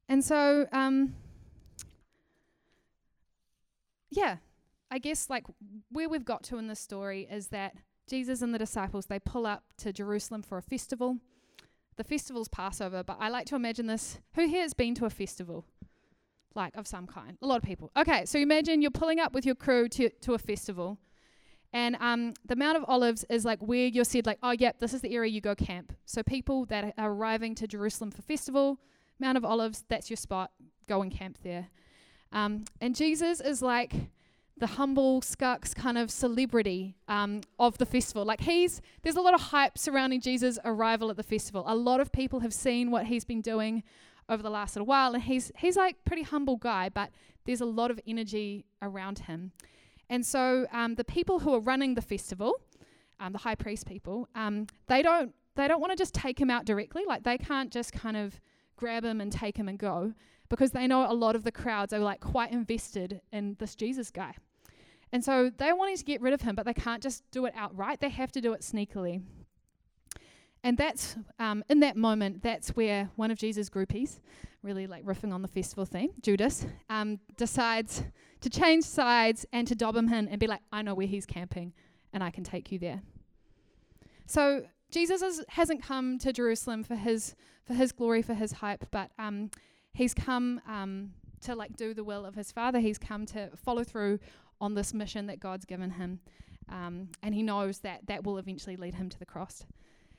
And 0.08 0.24
so, 0.24 0.68
um, 0.72 1.16
yeah, 4.12 4.38
I 4.92 5.00
guess 5.00 5.30
like 5.30 5.46
where 5.92 6.08
we've 6.08 6.26
got 6.26 6.44
to 6.46 6.58
in 6.58 6.68
this 6.68 6.80
story 6.80 7.28
is 7.30 7.48
that 7.48 7.74
Jesus 8.10 8.42
and 8.42 8.54
the 8.54 8.60
disciples, 8.60 9.06
they 9.06 9.20
pull 9.20 9.46
up 9.46 9.64
to 9.78 9.94
Jerusalem 9.94 10.42
for 10.42 10.58
a 10.58 10.62
festival. 10.62 11.18
The 11.96 12.04
festival's 12.04 12.48
Passover, 12.48 13.04
but 13.04 13.18
I 13.20 13.30
like 13.30 13.46
to 13.48 13.56
imagine 13.56 13.88
this. 13.88 14.20
Who 14.36 14.48
here 14.48 14.62
has 14.62 14.74
been 14.74 14.96
to 14.96 15.06
a 15.06 15.10
festival? 15.10 15.66
Like 16.56 16.76
of 16.76 16.88
some 16.88 17.08
kind? 17.08 17.38
A 17.42 17.46
lot 17.46 17.58
of 17.58 17.64
people. 17.64 17.92
Okay, 17.96 18.26
so 18.26 18.40
imagine 18.40 18.82
you're 18.82 18.92
pulling 18.92 19.20
up 19.20 19.34
with 19.34 19.46
your 19.46 19.56
crew 19.56 19.88
to, 19.90 20.10
to 20.10 20.34
a 20.34 20.38
festival. 20.38 20.98
And 21.72 21.96
um, 22.00 22.34
the 22.46 22.56
Mount 22.56 22.78
of 22.78 22.86
Olives 22.88 23.26
is 23.30 23.46
like 23.46 23.60
where 23.60 23.86
you're 23.86 24.06
said, 24.06 24.26
like, 24.26 24.40
oh, 24.42 24.52
yep, 24.52 24.80
this 24.80 24.94
is 24.94 25.02
the 25.02 25.14
area 25.14 25.32
you 25.32 25.42
go 25.42 25.54
camp. 25.54 25.94
So 26.06 26.24
people 26.24 26.66
that 26.66 26.94
are 26.98 27.12
arriving 27.12 27.54
to 27.56 27.68
Jerusalem 27.68 28.12
for 28.12 28.22
festival, 28.24 28.80
Mount 29.20 29.38
of 29.38 29.46
Olives, 29.46 29.84
that's 29.88 30.10
your 30.10 30.18
spot. 30.18 30.52
Go 30.88 31.02
and 31.02 31.12
camp 31.12 31.38
there. 31.44 31.68
Um, 32.32 32.66
and 32.82 32.96
Jesus 32.96 33.40
is 33.42 33.62
like, 33.62 33.94
the 34.60 34.68
humble 34.68 35.22
Skux 35.22 35.74
kind 35.74 35.98
of 35.98 36.12
celebrity 36.12 36.96
um, 37.08 37.42
of 37.58 37.78
the 37.78 37.86
festival. 37.86 38.26
Like 38.26 38.42
he's, 38.42 38.82
there's 39.02 39.16
a 39.16 39.22
lot 39.22 39.34
of 39.34 39.42
hype 39.42 39.78
surrounding 39.78 40.22
Jesus' 40.22 40.60
arrival 40.66 41.10
at 41.10 41.18
the 41.18 41.24
festival. 41.24 41.64
A 41.68 41.76
lot 41.76 42.00
of 42.00 42.12
people 42.12 42.42
have 42.42 42.54
seen 42.54 42.92
what 42.92 43.06
he's 43.08 43.26
been 43.26 43.42
doing 43.42 43.84
over 44.28 44.44
the 44.44 44.50
last 44.50 44.76
little 44.76 44.86
while, 44.86 45.14
and 45.14 45.24
he's 45.24 45.52
he's 45.58 45.76
like 45.76 45.98
pretty 46.06 46.22
humble 46.24 46.58
guy, 46.58 46.88
but 46.90 47.10
there's 47.46 47.62
a 47.62 47.66
lot 47.66 47.90
of 47.90 48.00
energy 48.06 48.66
around 48.82 49.20
him. 49.20 49.52
And 50.10 50.26
so 50.26 50.68
um, 50.72 50.96
the 50.96 51.04
people 51.04 51.40
who 51.40 51.54
are 51.54 51.60
running 51.60 51.96
the 51.96 52.02
festival, 52.02 52.62
um, 53.20 53.34
the 53.34 53.40
high 53.40 53.56
priest 53.56 53.88
people, 53.88 54.28
um, 54.36 54.68
they 54.88 55.02
don't 55.02 55.34
they 55.56 55.68
don't 55.68 55.82
want 55.82 55.92
to 55.92 55.98
just 55.98 56.14
take 56.14 56.40
him 56.40 56.50
out 56.50 56.66
directly. 56.66 57.04
Like 57.08 57.24
they 57.24 57.38
can't 57.38 57.72
just 57.72 57.92
kind 57.92 58.16
of 58.16 58.40
grab 58.76 59.04
him 59.04 59.20
and 59.20 59.32
take 59.32 59.58
him 59.58 59.68
and 59.68 59.78
go 59.78 60.14
because 60.50 60.72
they 60.72 60.88
know 60.88 61.10
a 61.10 61.14
lot 61.14 61.36
of 61.36 61.44
the 61.44 61.52
crowds 61.52 61.94
are 61.94 62.00
like 62.00 62.20
quite 62.22 62.52
invested 62.52 63.22
in 63.32 63.56
this 63.60 63.76
Jesus 63.76 64.10
guy. 64.10 64.36
And 65.12 65.24
so 65.24 65.52
they're 65.58 65.76
wanting 65.76 65.98
to 65.98 66.04
get 66.04 66.22
rid 66.22 66.34
of 66.34 66.42
him, 66.42 66.56
but 66.56 66.66
they 66.66 66.74
can't 66.74 67.02
just 67.02 67.24
do 67.32 67.46
it 67.46 67.54
outright. 67.56 68.00
They 68.00 68.10
have 68.10 68.32
to 68.34 68.42
do 68.42 68.54
it 68.54 68.62
sneakily. 68.62 69.24
And 70.64 70.78
that's 70.78 71.16
um, 71.40 71.64
in 71.70 71.80
that 71.80 71.96
moment, 71.96 72.44
that's 72.44 72.70
where 72.70 73.10
one 73.16 73.32
of 73.32 73.38
Jesus' 73.38 73.70
groupies, 73.70 74.20
really 74.62 74.88
like 74.88 75.06
riffing 75.06 75.34
on 75.34 75.42
the 75.42 75.48
festival 75.48 75.86
theme, 75.86 76.12
Judas, 76.22 76.66
um, 76.90 77.20
decides 77.38 78.04
to 78.42 78.50
change 78.50 78.84
sides 78.84 79.46
and 79.54 79.68
to 79.68 79.76
dob 79.76 79.96
him 79.96 80.12
in 80.12 80.28
and 80.28 80.40
be 80.40 80.48
like, 80.48 80.62
I 80.72 80.82
know 80.82 80.94
where 80.94 81.08
he's 81.08 81.26
camping 81.26 81.74
and 82.14 82.24
I 82.24 82.30
can 82.30 82.44
take 82.44 82.72
you 82.72 82.80
there. 82.80 83.02
So 84.26 84.64
Jesus 84.92 85.22
is, 85.22 85.44
hasn't 85.50 85.82
come 85.82 86.20
to 86.20 86.34
Jerusalem 86.34 86.84
for 86.84 86.96
his 86.96 87.36
for 87.66 87.74
his 87.76 87.92
glory, 87.92 88.24
for 88.24 88.34
his 88.34 88.52
hype, 88.52 88.86
but 88.90 89.12
um, 89.20 89.52
he's 89.94 90.16
come 90.16 90.60
um, 90.68 91.12
to 91.42 91.54
like 91.56 91.78
do 91.78 91.94
the 91.94 92.04
will 92.04 92.26
of 92.26 92.34
his 92.34 92.52
Father. 92.52 92.80
He's 92.80 92.98
come 92.98 93.28
to 93.28 93.52
follow 93.56 93.84
through 93.84 94.20
on 94.62 94.74
this 94.74 94.94
mission 94.94 95.28
that 95.28 95.40
God's 95.40 95.66
given 95.66 95.92
him, 95.92 96.20
um, 96.70 97.10
and 97.24 97.34
he 97.34 97.44
knows 97.44 97.80
that 97.80 98.08
that 98.08 98.24
will 98.24 98.38
eventually 98.38 98.76
lead 98.76 98.96
him 98.96 99.10
to 99.10 99.20
the 99.20 99.26
cross. 99.26 99.66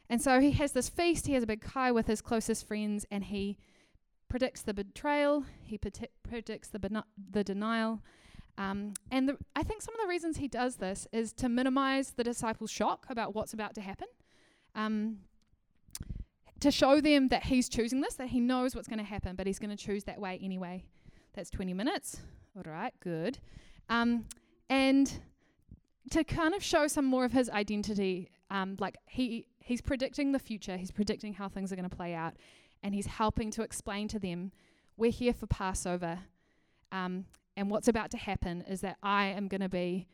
And 0.09 0.21
so 0.21 0.41
he 0.41 0.51
has 0.53 0.73
this 0.73 0.89
feast. 0.89 1.27
He 1.27 1.35
has 1.35 1.43
a 1.43 1.47
big 1.47 1.61
kai 1.61 1.93
with 1.93 2.07
his 2.07 2.21
closest 2.21 2.67
friends, 2.67 3.07
and 3.11 3.25
he 3.25 3.59
predicts 4.29 4.63
the 4.63 4.75
betrayal. 4.75 5.45
He 5.63 5.79
predicts 5.79 6.69
the 6.69 7.05
the 7.31 7.45
denial. 7.45 8.01
Um, 8.59 8.95
and 9.11 9.29
the, 9.29 9.39
I 9.57 9.63
think 9.63 9.81
some 9.81 9.95
of 9.95 10.01
the 10.03 10.09
reasons 10.09 10.37
he 10.37 10.49
does 10.49 10.77
this 10.77 11.07
is 11.13 11.33
to 11.35 11.49
minimize 11.49 12.11
the 12.11 12.25
disciples' 12.25 12.71
shock 12.71 13.07
about 13.09 13.35
what's 13.35 13.55
about 13.55 13.75
to 13.77 13.81
happen. 13.81 14.09
Um, 14.75 15.19
to 16.61 16.71
show 16.71 17.01
them 17.01 17.29
that 17.29 17.45
he's 17.45 17.69
choosing 17.69 18.03
this, 18.03 18.15
that 18.17 18.29
he 18.29 18.41
knows 18.41 18.75
what's 18.75 18.87
going 18.87 18.99
to 18.99 19.05
happen, 19.05 19.35
but 19.35 19.47
he's 19.47 19.59
going 19.59 19.75
to 19.75 19.83
choose 19.83 20.05
that 20.05 20.21
way 20.21 20.39
anyway. 20.43 20.85
That's 21.33 21.49
20 21.51 21.73
minutes. 21.73 22.21
All 22.55 22.71
right, 22.71 22.93
good. 23.01 23.39
Um, 23.91 24.25
and 24.71 25.13
to 26.13 26.25
kind 26.25 26.55
of 26.55 26.63
show 26.63 26.87
some 26.87 27.05
more 27.05 27.25
of 27.25 27.33
his 27.33 27.51
identity, 27.51 28.31
um, 28.51 28.77
like 28.79 28.97
he 29.07 29.47
he's 29.59 29.83
predicting 29.83 30.33
the 30.33 30.39
future, 30.39 30.77
he's 30.77 30.91
predicting 30.91 31.35
how 31.35 31.49
things 31.49 31.73
are 31.73 31.77
going 31.77 31.89
to 31.89 31.95
play 31.95 32.15
out, 32.15 32.35
and 32.83 32.95
he's 32.95 33.07
helping 33.07 33.51
to 33.51 33.63
explain 33.63 34.09
to 34.09 34.19
them, 34.19 34.53
we're 34.97 35.11
here 35.11 35.35
for 35.35 35.47
Passover, 35.47 36.21
um, 36.93 37.27
and 37.57 37.71
what's 37.71 37.89
about 37.89 38.11
to 38.13 38.17
happen 38.17 38.63
is 38.63 38.81
that 38.81 38.97
I 39.03 39.27
am 39.27 39.49
going 39.49 39.61
to 39.61 39.69
be 39.69 40.07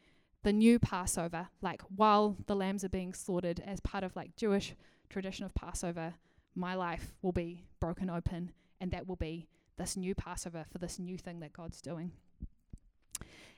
the 0.42 0.52
new 0.52 0.78
Passover, 0.78 1.48
like 1.60 1.82
while 1.94 2.36
the 2.46 2.56
lambs 2.56 2.84
are 2.84 2.88
being 2.88 3.12
slaughtered 3.12 3.60
as 3.64 3.80
part 3.80 4.04
of 4.04 4.16
like 4.16 4.36
Jewish 4.36 4.74
tradition 5.10 5.44
of 5.44 5.54
Passover, 5.54 6.14
my 6.54 6.74
life 6.74 7.14
will 7.22 7.32
be 7.32 7.66
broken 7.78 8.08
open, 8.08 8.52
and 8.80 8.90
that 8.92 9.06
will 9.06 9.16
be 9.16 9.48
this 9.76 9.96
new 9.96 10.14
Passover 10.14 10.64
for 10.70 10.78
this 10.78 10.98
new 10.98 11.18
thing 11.18 11.40
that 11.40 11.52
God's 11.52 11.80
doing. 11.80 12.12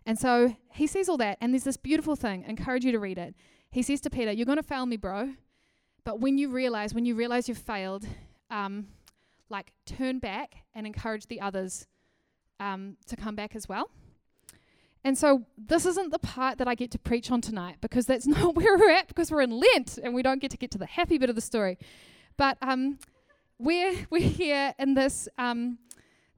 And 0.08 0.18
so 0.18 0.56
he 0.72 0.86
sees 0.86 1.06
all 1.10 1.18
that, 1.18 1.36
and 1.38 1.52
there's 1.52 1.64
this 1.64 1.76
beautiful 1.76 2.16
thing. 2.16 2.42
I 2.46 2.48
encourage 2.48 2.82
you 2.82 2.92
to 2.92 2.98
read 2.98 3.18
it. 3.18 3.34
He 3.70 3.82
says 3.82 4.00
to 4.00 4.10
Peter, 4.10 4.32
You're 4.32 4.46
going 4.46 4.56
to 4.56 4.62
fail 4.62 4.86
me, 4.86 4.96
bro. 4.96 5.34
But 6.02 6.18
when 6.18 6.38
you 6.38 6.48
realize, 6.48 6.94
when 6.94 7.04
you 7.04 7.14
realize 7.14 7.46
you've 7.46 7.58
failed, 7.58 8.06
um, 8.50 8.86
like 9.50 9.74
turn 9.84 10.18
back 10.18 10.62
and 10.74 10.86
encourage 10.86 11.26
the 11.26 11.42
others 11.42 11.86
um, 12.58 12.96
to 13.04 13.16
come 13.16 13.34
back 13.34 13.54
as 13.54 13.68
well. 13.68 13.90
And 15.04 15.18
so 15.18 15.44
this 15.58 15.84
isn't 15.84 16.10
the 16.10 16.18
part 16.18 16.56
that 16.56 16.66
I 16.66 16.74
get 16.74 16.90
to 16.92 16.98
preach 16.98 17.30
on 17.30 17.42
tonight 17.42 17.76
because 17.82 18.06
that's 18.06 18.26
not 18.38 18.54
where 18.54 18.78
we're 18.78 18.90
at 18.90 19.08
because 19.08 19.30
we're 19.30 19.42
in 19.42 19.50
Lent 19.50 19.98
and 20.02 20.14
we 20.14 20.22
don't 20.22 20.40
get 20.40 20.50
to 20.52 20.56
get 20.56 20.70
to 20.70 20.78
the 20.78 20.86
happy 20.86 21.18
bit 21.18 21.28
of 21.28 21.36
the 21.36 21.42
story. 21.42 21.76
But 22.38 22.56
um, 22.62 22.98
we're 23.58 24.06
we're 24.08 24.26
here 24.26 24.72
in 24.78 24.94
this 24.94 25.28
um, 25.36 25.76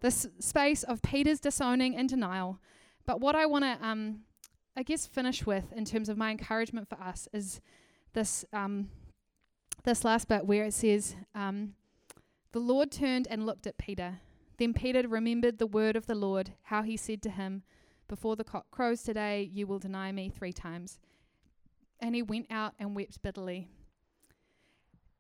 this 0.01 0.27
space 0.41 0.83
of 0.83 1.03
Peter's 1.03 1.39
disowning 1.39 1.95
and 1.95 2.09
denial. 2.09 2.59
But 3.07 3.21
what 3.21 3.35
I 3.35 3.47
want 3.47 3.65
to, 3.65 3.79
um, 3.87 4.21
I 4.77 4.83
guess, 4.83 5.07
finish 5.07 5.47
with 5.47 5.73
in 5.73 5.85
terms 5.85 6.09
of 6.09 6.17
my 6.17 6.31
encouragement 6.31 6.89
for 6.89 7.01
us 7.01 7.29
is 7.33 7.61
this 8.13 8.45
um, 8.53 8.89
this 9.85 10.05
last 10.05 10.29
bit 10.29 10.47
where 10.47 10.65
it 10.65 10.75
says, 10.75 11.17
um, 11.35 11.75
"The 12.53 12.61
Lord 12.61 12.91
turned 12.91 13.27
and 13.29 13.47
looked 13.47 13.67
at 13.67 13.79
Peter. 13.79 14.21
Then 14.59 14.75
Peter 14.75 15.09
remembered 15.09 15.59
the 15.59 15.67
word 15.67 15.97
of 15.97 16.07
the 16.07 16.15
Lord, 16.15 16.53
how 16.65 16.83
he 16.83 16.97
said 16.97 17.23
to 17.23 17.31
him." 17.31 17.63
Before 18.11 18.35
the 18.35 18.43
cock 18.43 18.67
crows 18.73 19.05
today, 19.05 19.49
you 19.55 19.69
will 19.69 19.79
deny 19.79 20.11
me 20.11 20.29
three 20.29 20.53
times. 20.53 20.99
And 22.01 22.13
he 22.13 22.23
went 22.23 22.47
out 22.51 22.75
and 22.77 22.97
wept 22.97 23.23
bitterly. 23.23 23.69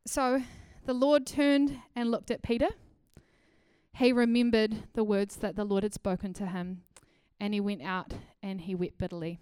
So 0.05 0.43
the 0.87 0.93
Lord 0.93 1.25
turned 1.25 1.79
and 1.95 2.11
looked 2.11 2.33
at 2.33 2.43
Peter. 2.43 2.71
He 3.95 4.12
remembered 4.12 4.88
the 4.95 5.05
words 5.05 5.37
that 5.37 5.55
the 5.55 5.64
Lord 5.64 5.85
had 5.85 5.95
spoken 5.95 6.33
to 6.35 6.47
him, 6.47 6.83
and 7.40 7.55
he 7.55 7.61
went 7.61 7.83
out 7.83 8.12
and 8.42 8.61
he 8.61 8.74
wept 8.74 8.98
bitterly. 8.98 9.38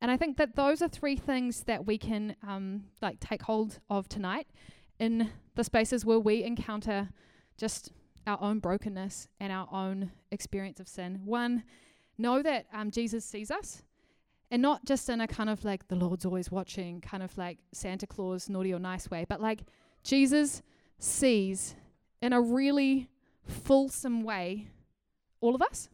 And 0.00 0.10
I 0.10 0.16
think 0.16 0.38
that 0.38 0.56
those 0.56 0.80
are 0.80 0.88
three 0.88 1.16
things 1.16 1.64
that 1.64 1.86
we 1.86 1.98
can 1.98 2.34
um, 2.46 2.84
like 3.02 3.20
take 3.20 3.42
hold 3.42 3.80
of 3.90 4.08
tonight 4.08 4.46
in 4.98 5.30
the 5.54 5.64
spaces 5.64 6.04
where 6.04 6.18
we 6.18 6.42
encounter 6.42 7.10
just 7.58 7.92
our 8.26 8.38
own 8.40 8.58
brokenness 8.58 9.28
and 9.38 9.52
our 9.52 9.68
own 9.70 10.10
experience 10.30 10.80
of 10.80 10.88
sin. 10.88 11.20
One, 11.24 11.64
know 12.16 12.42
that 12.42 12.66
um, 12.72 12.90
Jesus 12.90 13.24
sees 13.24 13.50
us, 13.50 13.82
and 14.50 14.62
not 14.62 14.84
just 14.84 15.08
in 15.08 15.20
a 15.20 15.26
kind 15.26 15.50
of 15.50 15.64
like 15.64 15.88
the 15.88 15.96
Lord's 15.96 16.24
always 16.24 16.50
watching, 16.50 17.00
kind 17.00 17.22
of 17.22 17.36
like 17.36 17.58
Santa 17.72 18.06
Claus, 18.06 18.48
naughty 18.48 18.72
or 18.72 18.78
nice 18.78 19.10
way, 19.10 19.26
but 19.28 19.40
like 19.40 19.62
Jesus 20.02 20.62
sees 20.98 21.74
in 22.22 22.32
a 22.32 22.40
really 22.40 23.08
fulsome 23.46 24.22
way 24.22 24.68
all 25.40 25.54
of 25.54 25.62
us. 25.62 25.88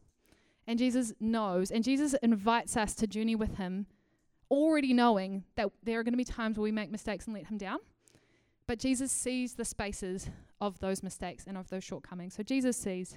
And 0.67 0.79
Jesus 0.79 1.13
knows, 1.21 1.71
and 1.71 1.85
Jesus 1.85 2.15
invites 2.23 2.77
us 2.77 2.95
to 2.97 3.07
journey 3.07 3.37
with 3.37 3.57
Him, 3.57 3.87
already 4.51 4.93
knowing 4.93 5.45
that 5.55 5.71
there 5.83 6.01
are 6.01 6.03
going 6.03 6.13
to 6.13 6.19
be 6.19 6.25
times 6.25 6.59
where 6.59 6.65
we 6.65 6.73
make 6.73 6.91
mistakes 6.91 7.27
and 7.27 7.35
let 7.35 7.47
Him 7.47 7.59
down. 7.59 7.79
But 8.67 8.79
Jesus 8.79 9.13
sees 9.13 9.55
the 9.55 9.65
spaces 9.65 10.29
of 10.61 10.81
those 10.81 11.03
mistakes 11.03 11.45
and 11.47 11.57
of 11.57 11.69
those 11.69 11.85
shortcomings. 11.85 12.35
So 12.35 12.43
Jesus 12.43 12.77
sees. 12.77 13.17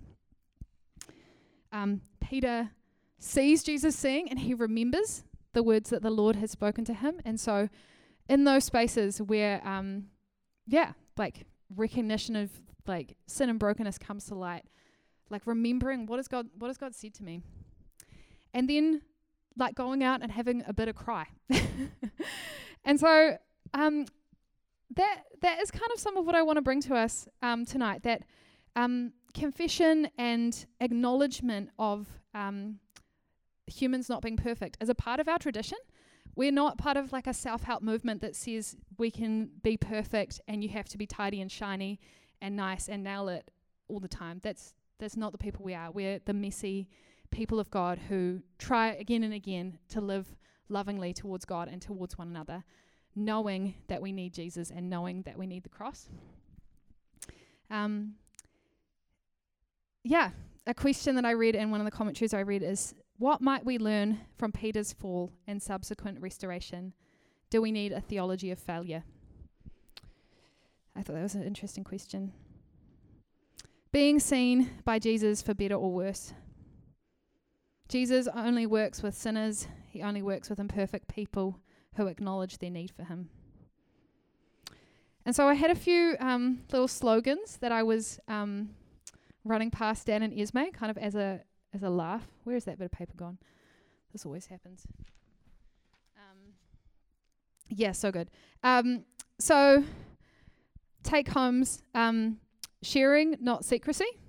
Um, 1.71 2.01
Peter 2.19 2.69
sees 3.17 3.63
Jesus 3.63 3.95
seeing 3.95 4.29
and 4.29 4.39
he 4.39 4.53
remembers 4.53 5.23
the 5.53 5.63
words 5.63 5.89
that 5.89 6.01
the 6.01 6.09
Lord 6.09 6.35
has 6.37 6.51
spoken 6.51 6.85
to 6.85 6.93
him. 6.93 7.19
And 7.25 7.39
so, 7.39 7.69
in 8.27 8.43
those 8.43 8.65
spaces 8.65 9.19
where, 9.19 9.65
um, 9.67 10.05
yeah, 10.67 10.93
like 11.17 11.45
recognition 11.75 12.35
of 12.35 12.51
like 12.85 13.17
sin 13.27 13.49
and 13.49 13.59
brokenness 13.59 13.97
comes 13.97 14.25
to 14.25 14.35
light, 14.35 14.65
like 15.29 15.45
remembering 15.45 16.05
what 16.05 16.17
has 16.17 16.27
God 16.27 16.47
what 16.57 16.67
has 16.67 16.77
God 16.77 16.95
said 16.95 17.13
to 17.15 17.23
me, 17.23 17.41
and 18.53 18.69
then 18.69 19.01
like 19.57 19.75
going 19.75 20.03
out 20.03 20.21
and 20.21 20.31
having 20.31 20.63
a 20.67 20.73
bit 20.73 20.87
of 20.87 20.95
cry, 20.95 21.27
and 22.85 22.99
so 22.99 23.37
um, 23.73 24.05
that 24.95 25.23
that 25.41 25.61
is 25.61 25.71
kind 25.71 25.91
of 25.93 25.99
some 25.99 26.17
of 26.17 26.25
what 26.25 26.35
I 26.35 26.41
want 26.41 26.57
to 26.57 26.61
bring 26.61 26.81
to 26.81 26.95
us 26.95 27.27
um, 27.41 27.65
tonight. 27.65 28.03
That 28.03 28.23
um, 28.75 29.13
confession 29.33 30.09
and 30.17 30.65
acknowledgement 30.79 31.69
of 31.77 32.07
um, 32.33 32.79
humans 33.67 34.09
not 34.09 34.21
being 34.21 34.37
perfect 34.37 34.77
is 34.81 34.89
a 34.89 34.95
part 34.95 35.19
of 35.19 35.27
our 35.27 35.37
tradition. 35.37 35.77
We're 36.35 36.51
not 36.51 36.77
part 36.77 36.97
of 36.97 37.11
like 37.11 37.27
a 37.27 37.33
self 37.33 37.63
help 37.63 37.83
movement 37.83 38.21
that 38.21 38.35
says 38.35 38.75
we 38.97 39.11
can 39.11 39.49
be 39.61 39.77
perfect 39.77 40.39
and 40.47 40.63
you 40.63 40.69
have 40.69 40.87
to 40.89 40.97
be 40.97 41.05
tidy 41.05 41.41
and 41.41 41.51
shiny 41.51 41.99
and 42.41 42.55
nice 42.55 42.87
and 42.87 43.03
nail 43.03 43.27
it 43.29 43.51
all 43.87 43.99
the 43.99 44.07
time. 44.07 44.39
That's 44.43 44.73
that's 44.99 45.17
not 45.17 45.31
the 45.31 45.37
people 45.37 45.63
we 45.63 45.73
are. 45.73 45.91
We're 45.91 46.19
the 46.19 46.33
messy 46.33 46.89
people 47.31 47.59
of 47.59 47.69
God 47.71 47.99
who 48.09 48.41
try 48.57 48.93
again 48.93 49.23
and 49.23 49.33
again 49.33 49.79
to 49.89 50.01
live 50.01 50.35
lovingly 50.67 51.13
towards 51.13 51.45
God 51.45 51.67
and 51.67 51.81
towards 51.81 52.17
one 52.17 52.27
another, 52.27 52.63
knowing 53.15 53.75
that 53.87 54.01
we 54.01 54.11
need 54.11 54.33
Jesus 54.33 54.69
and 54.69 54.89
knowing 54.89 55.23
that 55.23 55.37
we 55.37 55.47
need 55.47 55.63
the 55.63 55.69
cross. 55.69 56.09
Um, 57.69 58.15
yeah, 60.03 60.31
a 60.65 60.73
question 60.73 61.15
that 61.15 61.25
I 61.25 61.31
read 61.31 61.55
in 61.55 61.71
one 61.71 61.81
of 61.81 61.85
the 61.85 61.91
commentaries 61.91 62.33
I 62.33 62.41
read 62.41 62.63
is 62.63 62.93
what 63.17 63.41
might 63.41 63.65
we 63.65 63.77
learn 63.77 64.19
from 64.37 64.51
Peter's 64.51 64.93
fall 64.93 65.31
and 65.47 65.61
subsequent 65.61 66.21
restoration? 66.21 66.93
Do 67.49 67.61
we 67.61 67.71
need 67.71 67.91
a 67.91 68.01
theology 68.01 68.51
of 68.51 68.59
failure? 68.59 69.03
I 70.95 71.01
thought 71.01 71.13
that 71.13 71.23
was 71.23 71.35
an 71.35 71.43
interesting 71.43 71.83
question. 71.83 72.31
Being 73.91 74.19
seen 74.19 74.69
by 74.85 74.99
Jesus 74.99 75.41
for 75.41 75.53
better 75.53 75.75
or 75.75 75.91
worse. 75.91 76.33
Jesus 77.87 78.27
only 78.35 78.67
works 78.67 79.01
with 79.01 79.15
sinners, 79.15 79.67
he 79.87 80.03
only 80.03 80.21
works 80.21 80.49
with 80.49 80.59
imperfect 80.59 81.07
people 81.07 81.59
who 81.95 82.05
acknowledge 82.05 82.59
their 82.59 82.69
need 82.69 82.91
for 82.91 83.03
him. 83.03 83.29
And 85.25 85.35
so 85.35 85.47
I 85.47 85.55
had 85.55 85.71
a 85.71 85.75
few 85.75 86.15
um, 86.19 86.61
little 86.71 86.87
slogans 86.87 87.57
that 87.57 87.71
I 87.71 87.83
was 87.83 88.19
um, 88.27 88.69
running 89.43 89.71
past 89.71 90.05
Dan 90.07 90.23
and 90.23 90.39
Esme, 90.39 90.71
kind 90.73 90.89
of 90.89 90.97
as 90.97 91.15
a 91.15 91.41
as 91.73 91.83
a 91.83 91.89
laugh. 91.89 92.27
Where 92.43 92.55
is 92.55 92.65
that 92.65 92.77
bit 92.77 92.85
of 92.85 92.91
paper 92.91 93.13
gone? 93.15 93.37
This 94.11 94.25
always 94.25 94.47
happens. 94.47 94.87
Um, 96.17 96.53
yeah, 97.69 97.91
so 97.91 98.11
good. 98.11 98.29
Um, 98.63 99.05
so, 99.39 99.83
take 101.03 101.29
homes 101.29 101.83
um, 101.93 102.37
sharing, 102.81 103.37
not 103.39 103.65
secrecy. 103.65 104.19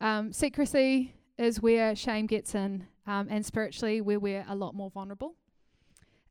Um, 0.00 0.32
secrecy 0.32 1.14
is 1.38 1.60
where 1.60 1.94
shame 1.94 2.26
gets 2.26 2.54
in, 2.54 2.86
um, 3.06 3.28
and 3.30 3.44
spiritually, 3.44 4.00
where 4.00 4.18
we're 4.18 4.44
a 4.48 4.54
lot 4.54 4.74
more 4.74 4.90
vulnerable. 4.90 5.34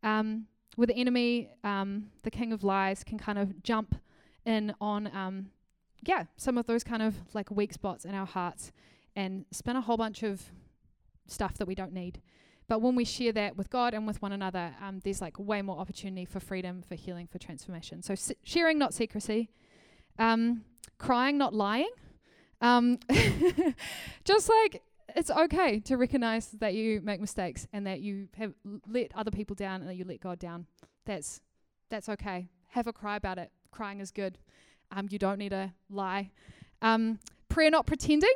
Um, 0.03 0.47
with 0.77 0.89
the 0.89 0.95
enemy, 0.95 1.49
um, 1.63 2.12
the 2.23 2.31
king 2.31 2.51
of 2.51 2.63
lies 2.63 3.03
can 3.03 3.17
kind 3.17 3.39
of 3.39 3.63
jump 3.63 3.95
in 4.45 4.73
on 4.79 5.08
um, 5.15 5.47
yeah 6.03 6.25
some 6.38 6.58
of 6.58 6.67
those 6.67 6.84
kind 6.84 7.01
of 7.01 7.15
like 7.34 7.49
weak 7.49 7.73
spots 7.73 8.05
in 8.05 8.13
our 8.13 8.27
hearts 8.27 8.71
and 9.15 9.45
spin 9.51 9.75
a 9.75 9.81
whole 9.81 9.97
bunch 9.97 10.21
of 10.21 10.51
stuff 11.27 11.58
that 11.58 11.67
we 11.67 11.75
don't 11.75 11.93
need. 11.93 12.21
But 12.67 12.81
when 12.81 12.95
we 12.95 13.05
share 13.05 13.31
that 13.34 13.55
with 13.58 13.69
God 13.69 13.93
and 13.93 14.08
with 14.08 14.21
one 14.21 14.31
another, 14.31 14.75
um, 14.81 14.99
there's 15.03 15.21
like 15.21 15.38
way 15.39 15.62
more 15.62 15.77
opportunity 15.77 16.25
for 16.25 16.39
freedom, 16.39 16.81
for 16.81 16.95
healing, 16.95 17.27
for 17.27 17.38
transformation. 17.38 18.01
So 18.01 18.15
sharing, 18.43 18.77
not 18.79 18.93
secrecy. 18.93 19.49
Um, 20.17 20.63
crying, 20.97 21.38
not 21.38 21.54
lying. 21.54 21.89
Um, 22.62 22.99
just 24.23 24.49
like 24.49 24.82
it's 25.15 25.32
okay 25.32 25.80
to 25.82 25.97
recognize 25.97 26.47
that 26.60 26.73
you 26.73 27.01
make 27.01 27.21
mistakes 27.21 27.67
and 27.71 27.86
that 27.88 28.01
you 28.01 28.28
have 28.38 28.54
let 28.88 29.12
other 29.15 29.32
people 29.32 29.56
down 29.56 29.82
and 29.82 29.89
that 29.89 29.95
you 29.95 30.06
let 30.06 30.19
God 30.19 30.39
down. 30.39 30.65
That's 31.06 31.41
that's 31.89 32.10
okay. 32.10 32.49
Have 32.69 32.88
a 32.88 32.93
cry 32.93 33.15
about 33.15 33.38
it. 33.38 33.51
Crying 33.71 33.99
is 33.99 34.12
good. 34.12 34.38
Um, 34.91 35.08
you 35.10 35.19
don't 35.19 35.38
need 35.38 35.49
to 35.49 35.73
lie. 35.89 36.32
Um, 36.82 37.19
prayer, 37.49 37.69
not 37.69 37.86
pretending. 37.86 38.34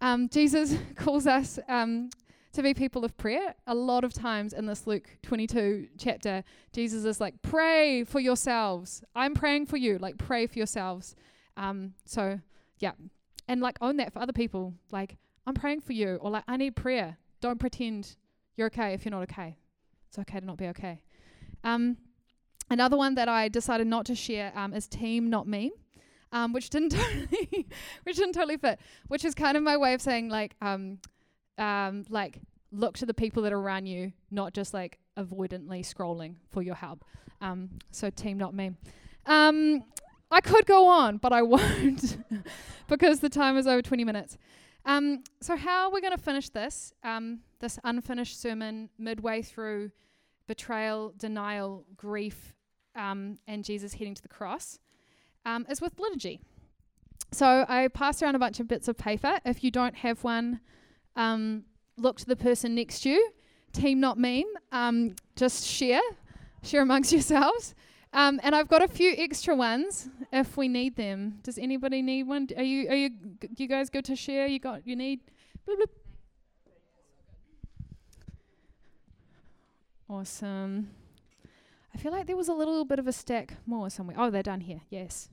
Um, 0.00 0.28
Jesus 0.28 0.74
calls 0.96 1.26
us 1.26 1.58
um, 1.68 2.10
to 2.52 2.62
be 2.62 2.74
people 2.74 3.04
of 3.04 3.16
prayer. 3.16 3.54
A 3.66 3.74
lot 3.74 4.04
of 4.04 4.12
times 4.12 4.52
in 4.52 4.66
this 4.66 4.86
Luke 4.86 5.08
22 5.22 5.88
chapter, 5.98 6.44
Jesus 6.72 7.04
is 7.04 7.20
like, 7.20 7.40
pray 7.42 8.04
for 8.04 8.20
yourselves. 8.20 9.02
I'm 9.14 9.34
praying 9.34 9.66
for 9.66 9.76
you. 9.76 9.98
Like, 9.98 10.18
pray 10.18 10.46
for 10.46 10.58
yourselves. 10.58 11.14
Um, 11.56 11.94
so, 12.04 12.40
yeah. 12.78 12.92
And 13.48 13.60
like, 13.60 13.78
own 13.80 13.96
that 13.96 14.12
for 14.12 14.20
other 14.20 14.32
people. 14.32 14.74
Like, 14.90 15.16
I'm 15.46 15.54
praying 15.54 15.80
for 15.80 15.92
you. 15.92 16.16
Or 16.16 16.30
like, 16.30 16.44
I 16.46 16.56
need 16.56 16.76
prayer. 16.76 17.16
Don't 17.40 17.58
pretend 17.58 18.16
you're 18.56 18.66
okay 18.66 18.92
if 18.92 19.04
you're 19.04 19.10
not 19.10 19.22
okay. 19.22 19.56
It's 20.08 20.18
okay 20.18 20.40
to 20.40 20.46
not 20.46 20.58
be 20.58 20.68
okay. 20.68 21.00
Um, 21.64 21.96
another 22.70 22.96
one 22.96 23.14
that 23.14 23.28
I 23.28 23.48
decided 23.48 23.86
not 23.86 24.04
to 24.06 24.14
share 24.14 24.52
um, 24.54 24.74
is 24.74 24.86
team, 24.86 25.30
not 25.30 25.46
me. 25.46 25.72
Um, 26.32 26.52
which 26.52 26.70
didn't 26.70 26.90
totally, 26.90 27.66
which 28.04 28.16
didn't 28.16 28.32
totally 28.32 28.56
fit. 28.56 28.78
Which 29.08 29.24
is 29.24 29.34
kind 29.34 29.56
of 29.56 29.62
my 29.62 29.76
way 29.76 29.94
of 29.94 30.00
saying 30.00 30.28
like, 30.28 30.54
um, 30.62 30.98
um, 31.58 32.04
like 32.08 32.40
look 32.70 32.96
to 32.98 33.06
the 33.06 33.14
people 33.14 33.42
that 33.42 33.52
are 33.52 33.58
around 33.58 33.86
you, 33.86 34.12
not 34.30 34.54
just 34.54 34.72
like 34.72 34.98
avoidantly 35.16 35.80
scrolling 35.80 36.36
for 36.50 36.62
your 36.62 36.74
help. 36.74 37.04
Um, 37.40 37.70
so 37.90 38.10
team, 38.10 38.38
not 38.38 38.54
me. 38.54 38.72
Um, 39.26 39.82
I 40.30 40.40
could 40.40 40.66
go 40.66 40.86
on, 40.86 41.18
but 41.18 41.32
I 41.32 41.42
won't 41.42 42.16
because 42.88 43.20
the 43.20 43.28
time 43.28 43.56
is 43.56 43.66
over 43.66 43.82
20 43.82 44.04
minutes. 44.04 44.38
Um, 44.84 45.22
so 45.40 45.56
how 45.56 45.92
we're 45.92 46.00
going 46.00 46.16
to 46.16 46.22
finish 46.22 46.48
this, 46.48 46.92
um, 47.04 47.40
this 47.60 47.78
unfinished 47.84 48.40
sermon 48.40 48.88
midway 48.98 49.42
through 49.42 49.92
betrayal, 50.48 51.12
denial, 51.16 51.84
grief, 51.96 52.52
um, 52.96 53.38
and 53.46 53.64
Jesus 53.64 53.94
heading 53.94 54.14
to 54.14 54.22
the 54.22 54.28
cross, 54.28 54.80
um, 55.46 55.66
is 55.70 55.80
with 55.80 55.98
liturgy. 55.98 56.40
So 57.30 57.64
I 57.68 57.88
passed 57.88 58.22
around 58.22 58.34
a 58.34 58.38
bunch 58.38 58.60
of 58.60 58.68
bits 58.68 58.88
of 58.88 58.98
paper. 58.98 59.38
If 59.44 59.62
you 59.62 59.70
don't 59.70 59.96
have 59.96 60.24
one, 60.24 60.60
um, 61.16 61.64
look 61.96 62.18
to 62.18 62.26
the 62.26 62.36
person 62.36 62.74
next 62.74 63.00
to 63.00 63.10
you. 63.10 63.30
Team, 63.72 64.00
not 64.00 64.18
meme. 64.18 64.44
Um, 64.70 65.14
just 65.36 65.66
share, 65.66 66.00
share 66.62 66.82
amongst 66.82 67.12
yourselves. 67.16 67.74
Um, 68.12 68.40
and 68.42 68.54
I've 68.54 68.68
got 68.68 68.82
a 68.82 68.88
few 68.88 69.14
extra 69.16 69.56
ones 69.56 70.08
if 70.32 70.56
we 70.56 70.68
need 70.68 70.96
them. 70.96 71.38
Does 71.42 71.56
anybody 71.56 72.02
need 72.02 72.24
one? 72.24 72.46
Are 72.56 72.62
you 72.62 72.88
are 72.90 72.94
you 72.94 73.10
g- 73.40 73.48
you 73.56 73.66
guys 73.66 73.88
good 73.88 74.04
to 74.04 74.16
share? 74.16 74.46
You 74.46 74.58
got 74.58 74.86
you 74.86 74.94
need. 74.94 75.20
Bloop, 75.66 75.76
bloop. 75.76 75.86
Awesome. 80.10 80.90
I 81.94 81.98
feel 81.98 82.12
like 82.12 82.26
there 82.26 82.36
was 82.36 82.48
a 82.48 82.52
little 82.52 82.84
bit 82.84 82.98
of 82.98 83.06
a 83.06 83.12
stack 83.12 83.54
more 83.64 83.88
somewhere. 83.88 84.16
Oh, 84.18 84.28
they're 84.28 84.42
done 84.42 84.60
here. 84.60 84.82
Yes. 84.90 85.30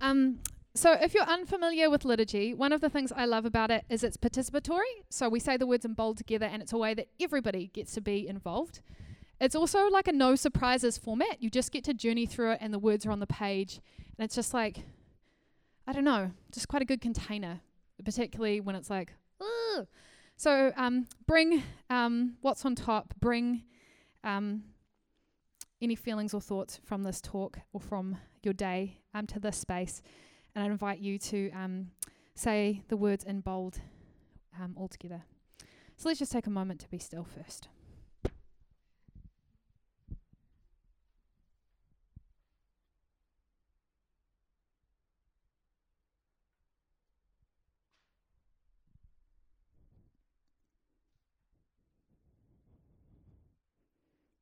Um, 0.00 0.40
so, 0.78 0.92
if 0.92 1.12
you're 1.12 1.24
unfamiliar 1.24 1.90
with 1.90 2.04
liturgy, 2.04 2.54
one 2.54 2.72
of 2.72 2.80
the 2.80 2.88
things 2.88 3.10
I 3.10 3.24
love 3.24 3.44
about 3.44 3.72
it 3.72 3.84
is 3.88 4.04
it's 4.04 4.16
participatory. 4.16 5.02
So, 5.10 5.28
we 5.28 5.40
say 5.40 5.56
the 5.56 5.66
words 5.66 5.84
in 5.84 5.94
bold 5.94 6.18
together, 6.18 6.46
and 6.46 6.62
it's 6.62 6.72
a 6.72 6.78
way 6.78 6.94
that 6.94 7.08
everybody 7.20 7.66
gets 7.74 7.94
to 7.94 8.00
be 8.00 8.28
involved. 8.28 8.80
It's 9.40 9.56
also 9.56 9.88
like 9.88 10.06
a 10.06 10.12
no 10.12 10.36
surprises 10.36 10.96
format. 10.96 11.42
You 11.42 11.50
just 11.50 11.72
get 11.72 11.82
to 11.84 11.94
journey 11.94 12.26
through 12.26 12.52
it, 12.52 12.58
and 12.60 12.72
the 12.72 12.78
words 12.78 13.04
are 13.06 13.10
on 13.10 13.18
the 13.18 13.26
page. 13.26 13.80
And 14.16 14.24
it's 14.24 14.36
just 14.36 14.54
like, 14.54 14.84
I 15.84 15.92
don't 15.92 16.04
know, 16.04 16.30
just 16.52 16.68
quite 16.68 16.82
a 16.82 16.84
good 16.84 17.00
container, 17.00 17.58
particularly 18.04 18.60
when 18.60 18.76
it's 18.76 18.88
like, 18.88 19.14
Ugh. 19.40 19.84
so 20.36 20.72
um, 20.76 21.08
bring 21.26 21.64
um, 21.90 22.36
what's 22.40 22.64
on 22.64 22.76
top, 22.76 23.14
bring 23.18 23.64
um, 24.22 24.62
any 25.82 25.96
feelings 25.96 26.34
or 26.34 26.40
thoughts 26.40 26.78
from 26.84 27.02
this 27.02 27.20
talk 27.20 27.58
or 27.72 27.80
from 27.80 28.16
your 28.44 28.54
day 28.54 29.00
um, 29.12 29.26
to 29.26 29.40
this 29.40 29.56
space. 29.56 30.02
And 30.54 30.64
I 30.64 30.66
invite 30.66 30.98
you 30.98 31.18
to 31.18 31.50
um, 31.50 31.90
say 32.34 32.82
the 32.88 32.96
words 32.96 33.24
in 33.24 33.40
bold 33.40 33.80
um, 34.60 34.74
all 34.76 34.88
together. 34.88 35.22
So 35.96 36.08
let's 36.08 36.18
just 36.18 36.32
take 36.32 36.46
a 36.46 36.50
moment 36.50 36.80
to 36.80 36.90
be 36.90 36.98
still 36.98 37.24
first. 37.24 37.68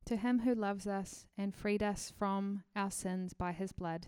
To 0.05 0.15
him 0.15 0.39
who 0.39 0.55
loves 0.55 0.87
us 0.87 1.25
and 1.37 1.53
freed 1.53 1.83
us 1.83 2.13
from 2.17 2.63
our 2.77 2.89
sins 2.89 3.33
by 3.33 3.51
his 3.51 3.73
blood, 3.73 4.07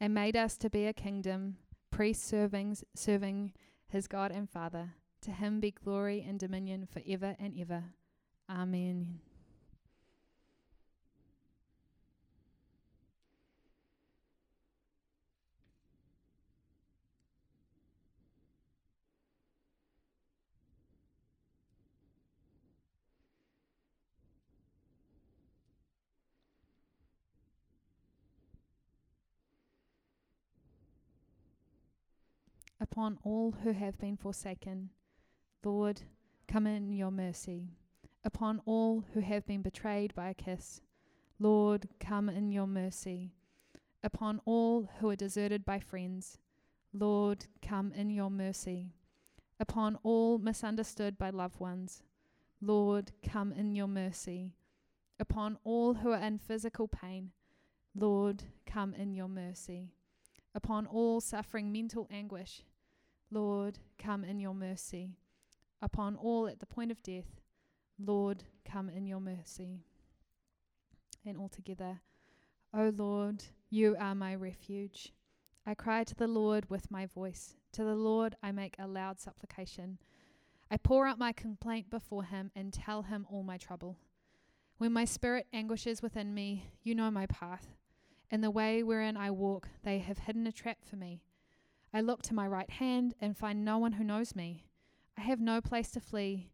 and 0.00 0.14
made 0.14 0.36
us 0.36 0.56
to 0.58 0.70
be 0.70 0.86
a 0.86 0.92
kingdom, 0.92 1.56
priests 1.90 2.28
serving, 2.28 2.76
serving 2.94 3.52
his 3.88 4.06
God 4.06 4.30
and 4.30 4.48
Father, 4.48 4.94
to 5.22 5.30
him 5.30 5.60
be 5.60 5.70
glory 5.70 6.24
and 6.26 6.38
dominion 6.38 6.86
for 6.86 7.02
ever 7.06 7.36
and 7.38 7.58
ever. 7.58 7.84
Amen. 8.50 9.20
Upon 32.80 33.18
all 33.24 33.56
who 33.62 33.72
have 33.72 33.98
been 33.98 34.16
forsaken, 34.16 34.90
Lord, 35.64 36.02
come 36.46 36.66
in 36.66 36.92
your 36.92 37.10
mercy. 37.10 37.70
Upon 38.24 38.60
all 38.66 39.04
who 39.12 39.20
have 39.20 39.46
been 39.46 39.62
betrayed 39.62 40.14
by 40.14 40.30
a 40.30 40.34
kiss, 40.34 40.80
Lord, 41.40 41.88
come 41.98 42.28
in 42.28 42.52
your 42.52 42.66
mercy. 42.66 43.32
Upon 44.04 44.40
all 44.44 44.88
who 45.00 45.10
are 45.10 45.16
deserted 45.16 45.64
by 45.64 45.80
friends, 45.80 46.38
Lord, 46.92 47.46
come 47.60 47.92
in 47.92 48.10
your 48.10 48.30
mercy. 48.30 48.92
Upon 49.58 49.98
all 50.04 50.38
misunderstood 50.38 51.18
by 51.18 51.30
loved 51.30 51.58
ones, 51.58 52.02
Lord, 52.60 53.10
come 53.22 53.52
in 53.52 53.74
your 53.74 53.88
mercy. 53.88 54.54
Upon 55.18 55.58
all 55.64 55.94
who 55.94 56.12
are 56.12 56.20
in 56.20 56.38
physical 56.38 56.86
pain, 56.86 57.32
Lord, 57.94 58.44
come 58.66 58.94
in 58.94 59.14
your 59.14 59.28
mercy. 59.28 59.90
Upon 60.58 60.88
all 60.88 61.20
suffering 61.20 61.70
mental 61.70 62.08
anguish, 62.10 62.64
Lord, 63.30 63.78
come 63.96 64.24
in 64.24 64.40
your 64.40 64.54
mercy. 64.54 65.12
Upon 65.80 66.16
all 66.16 66.48
at 66.48 66.58
the 66.58 66.66
point 66.66 66.90
of 66.90 67.00
death, 67.00 67.40
Lord, 67.96 68.42
come 68.64 68.90
in 68.90 69.06
your 69.06 69.20
mercy. 69.20 69.84
And 71.24 71.38
all 71.38 71.48
together, 71.48 72.00
O 72.74 72.92
Lord, 72.92 73.44
you 73.70 73.94
are 74.00 74.16
my 74.16 74.34
refuge. 74.34 75.12
I 75.64 75.74
cry 75.74 76.02
to 76.02 76.16
the 76.16 76.26
Lord 76.26 76.68
with 76.68 76.90
my 76.90 77.06
voice. 77.06 77.54
To 77.74 77.84
the 77.84 77.94
Lord 77.94 78.34
I 78.42 78.50
make 78.50 78.74
a 78.80 78.88
loud 78.88 79.20
supplication. 79.20 79.98
I 80.72 80.76
pour 80.76 81.06
out 81.06 81.20
my 81.20 81.30
complaint 81.30 81.88
before 81.88 82.24
him 82.24 82.50
and 82.56 82.72
tell 82.72 83.02
him 83.02 83.28
all 83.30 83.44
my 83.44 83.58
trouble. 83.58 83.96
When 84.78 84.92
my 84.92 85.04
spirit 85.04 85.46
anguishes 85.52 86.02
within 86.02 86.34
me, 86.34 86.64
you 86.82 86.96
know 86.96 87.12
my 87.12 87.26
path. 87.26 87.77
In 88.30 88.40
the 88.40 88.50
way 88.50 88.82
wherein 88.82 89.16
I 89.16 89.30
walk, 89.30 89.68
they 89.82 89.98
have 90.00 90.18
hidden 90.18 90.46
a 90.46 90.52
trap 90.52 90.78
for 90.84 90.96
me. 90.96 91.22
I 91.92 92.00
look 92.00 92.22
to 92.22 92.34
my 92.34 92.46
right 92.46 92.68
hand 92.68 93.14
and 93.20 93.36
find 93.36 93.64
no 93.64 93.78
one 93.78 93.92
who 93.92 94.04
knows 94.04 94.36
me. 94.36 94.66
I 95.16 95.22
have 95.22 95.40
no 95.40 95.60
place 95.60 95.90
to 95.92 96.00
flee. 96.00 96.50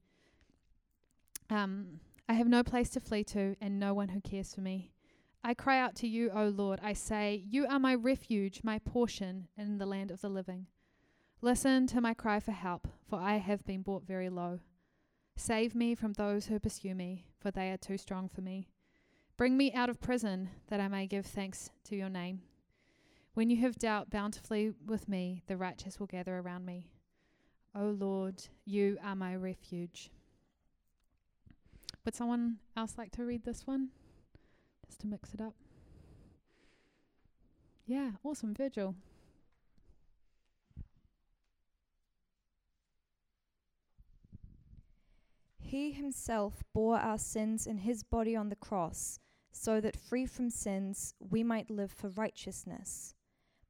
Um, 1.51 2.01
I 2.29 2.35
have 2.35 2.47
no 2.47 2.63
place 2.63 2.91
to 2.91 3.01
flee 3.01 3.25
to, 3.25 3.57
and 3.61 3.79
no 3.79 3.93
one 3.93 4.09
who 4.09 4.21
cares 4.21 4.55
for 4.55 4.61
me. 4.61 4.93
I 5.43 5.53
cry 5.53 5.79
out 5.79 5.95
to 5.97 6.09
you, 6.09 6.31
O 6.31 6.47
Lord. 6.47 6.81
I 6.83 6.95
say, 6.95 7.45
You 7.47 7.67
are 7.67 7.79
my 7.79 7.95
refuge, 7.95 8.61
my 8.63 8.79
portion 8.79 9.49
in 9.59 9.79
the 9.79 9.85
land 9.87 10.11
of 10.11 10.21
the 10.21 10.31
living. 10.31 10.69
Listen 11.43 11.87
to 11.89 12.01
my 12.01 12.15
cry 12.15 12.41
for 12.41 12.53
help, 12.53 12.89
for 13.07 13.19
I 13.19 13.37
have 13.37 13.67
been 13.67 13.83
brought 13.83 14.07
very 14.07 14.31
low. 14.31 14.61
Save 15.37 15.75
me 15.75 15.95
from 15.95 16.15
those 16.15 16.47
who 16.47 16.59
pursue 16.59 16.95
me, 16.95 17.27
for 17.39 17.51
they 17.51 17.71
are 17.71 17.77
too 17.77 17.99
strong 17.99 18.31
for 18.31 18.41
me. 18.41 18.69
Bring 19.37 19.57
me 19.57 19.73
out 19.73 19.91
of 19.91 20.01
prison, 20.01 20.51
that 20.69 20.81
I 20.81 20.87
may 20.87 21.07
give 21.07 21.27
thanks 21.27 21.71
to 21.85 21.97
your 21.97 22.09
name. 22.09 22.43
When 23.35 23.51
you 23.51 23.57
have 23.59 23.77
dealt 23.79 24.09
bountifully 24.11 24.73
with 24.87 25.09
me, 25.09 25.43
the 25.49 25.57
righteous 25.57 25.99
will 25.99 26.07
gather 26.07 26.39
around 26.39 26.65
me. 26.65 26.89
O 27.75 27.87
Lord, 27.87 28.45
you 28.65 28.97
are 29.03 29.17
my 29.17 29.35
refuge. 29.35 30.13
Would 32.05 32.15
someone 32.15 32.59
else 32.77 32.95
like 32.97 33.11
to 33.13 33.25
read 33.25 33.45
this 33.45 33.67
one? 33.67 33.89
Just 34.87 35.01
to 35.01 35.09
mix 35.09 35.35
it 35.35 35.41
up. 35.41 35.55
Yeah, 37.87 38.13
awesome. 38.23 38.55
Virgil. 38.55 38.95
He 45.59 45.91
himself 45.91 46.63
bore 46.73 46.99
our 46.99 47.19
sins 47.19 47.67
in 47.67 47.79
his 47.79 48.05
body 48.05 48.37
on 48.37 48.49
the 48.49 48.55
cross, 48.55 49.19
so 49.57 49.81
that 49.81 49.97
free 49.97 50.27
from 50.27 50.51
sins 50.51 51.15
we 51.21 51.45
might 51.45 51.71
live 51.71 51.93
for 51.93 52.09
righteousness. 52.11 53.15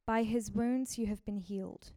By 0.05 0.23
his 0.23 0.51
wounds 0.51 0.97
you 0.97 1.05
have 1.05 1.23
been 1.23 1.37
healed. 1.37 1.91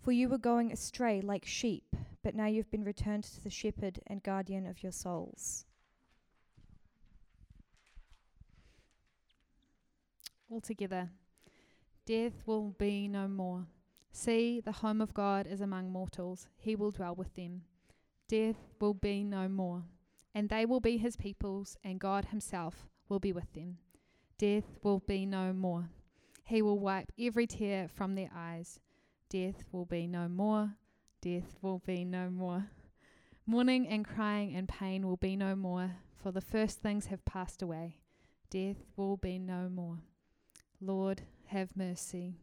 For 0.00 0.12
you 0.12 0.28
were 0.28 0.38
going 0.38 0.70
astray 0.70 1.20
like 1.20 1.44
sheep, 1.44 1.96
but 2.22 2.36
now 2.36 2.46
you've 2.46 2.70
been 2.70 2.84
returned 2.84 3.24
to 3.24 3.42
the 3.42 3.50
shepherd 3.50 3.98
and 4.06 4.22
guardian 4.22 4.64
of 4.64 4.82
your 4.82 4.92
souls. 4.92 5.66
Altogether, 10.48 11.10
death 12.06 12.44
will 12.46 12.76
be 12.78 13.08
no 13.08 13.26
more. 13.26 13.66
See, 14.12 14.60
the 14.60 14.72
home 14.72 15.00
of 15.00 15.12
God 15.12 15.48
is 15.48 15.60
among 15.60 15.90
mortals, 15.90 16.48
he 16.56 16.76
will 16.76 16.92
dwell 16.92 17.16
with 17.16 17.34
them. 17.34 17.62
Death 18.28 18.74
will 18.80 18.94
be 18.94 19.24
no 19.24 19.48
more, 19.48 19.82
and 20.32 20.48
they 20.48 20.64
will 20.64 20.80
be 20.80 20.96
his 20.96 21.16
peoples, 21.16 21.76
and 21.82 21.98
God 21.98 22.26
himself 22.26 22.88
will 23.08 23.18
be 23.18 23.32
with 23.32 23.52
them. 23.52 23.78
Death 24.38 24.64
will 24.82 25.00
be 25.00 25.26
no 25.26 25.52
more. 25.52 25.88
He 26.44 26.62
will 26.62 26.78
wipe 26.78 27.10
every 27.18 27.46
tear 27.46 27.88
from 27.88 28.14
their 28.14 28.30
eyes. 28.34 28.80
Death 29.30 29.64
will 29.72 29.86
be 29.86 30.06
no 30.06 30.28
more. 30.28 30.74
Death 31.20 31.56
will 31.62 31.80
be 31.84 32.04
no 32.04 32.30
more. 32.30 32.66
Mourning 33.46 33.88
and 33.88 34.04
crying 34.04 34.54
and 34.54 34.68
pain 34.68 35.06
will 35.06 35.16
be 35.16 35.36
no 35.36 35.56
more, 35.56 35.96
for 36.22 36.32
the 36.32 36.40
first 36.40 36.80
things 36.80 37.06
have 37.06 37.24
passed 37.24 37.62
away. 37.62 37.98
Death 38.50 38.76
will 38.96 39.16
be 39.16 39.38
no 39.38 39.68
more. 39.68 39.98
Lord, 40.80 41.22
have 41.46 41.76
mercy. 41.76 42.34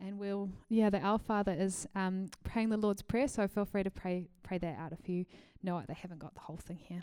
And 0.00 0.18
we'll, 0.18 0.50
yeah, 0.68 0.90
the 0.90 1.00
Our 1.00 1.18
Father 1.18 1.52
is 1.52 1.86
um, 1.94 2.28
praying 2.44 2.70
the 2.70 2.76
Lord's 2.76 3.02
Prayer, 3.02 3.26
so 3.26 3.48
feel 3.48 3.64
free 3.64 3.82
to 3.82 3.90
pray 3.90 4.28
pray 4.42 4.58
that 4.58 4.78
out 4.78 4.92
if 4.92 5.08
you 5.08 5.26
know 5.62 5.78
it. 5.78 5.88
They 5.88 5.94
haven't 5.94 6.20
got 6.20 6.34
the 6.34 6.40
whole 6.40 6.56
thing 6.56 6.78
here. 6.80 7.02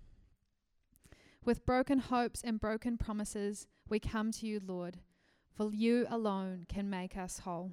With 1.43 1.65
broken 1.65 1.99
hopes 1.99 2.41
and 2.43 2.59
broken 2.59 2.97
promises, 2.97 3.67
we 3.89 3.99
come 3.99 4.31
to 4.33 4.47
you, 4.47 4.61
Lord 4.63 4.99
for 5.61 5.71
you 5.73 6.07
alone 6.09 6.65
can 6.67 6.89
make 6.89 7.17
us 7.17 7.39
whole. 7.39 7.71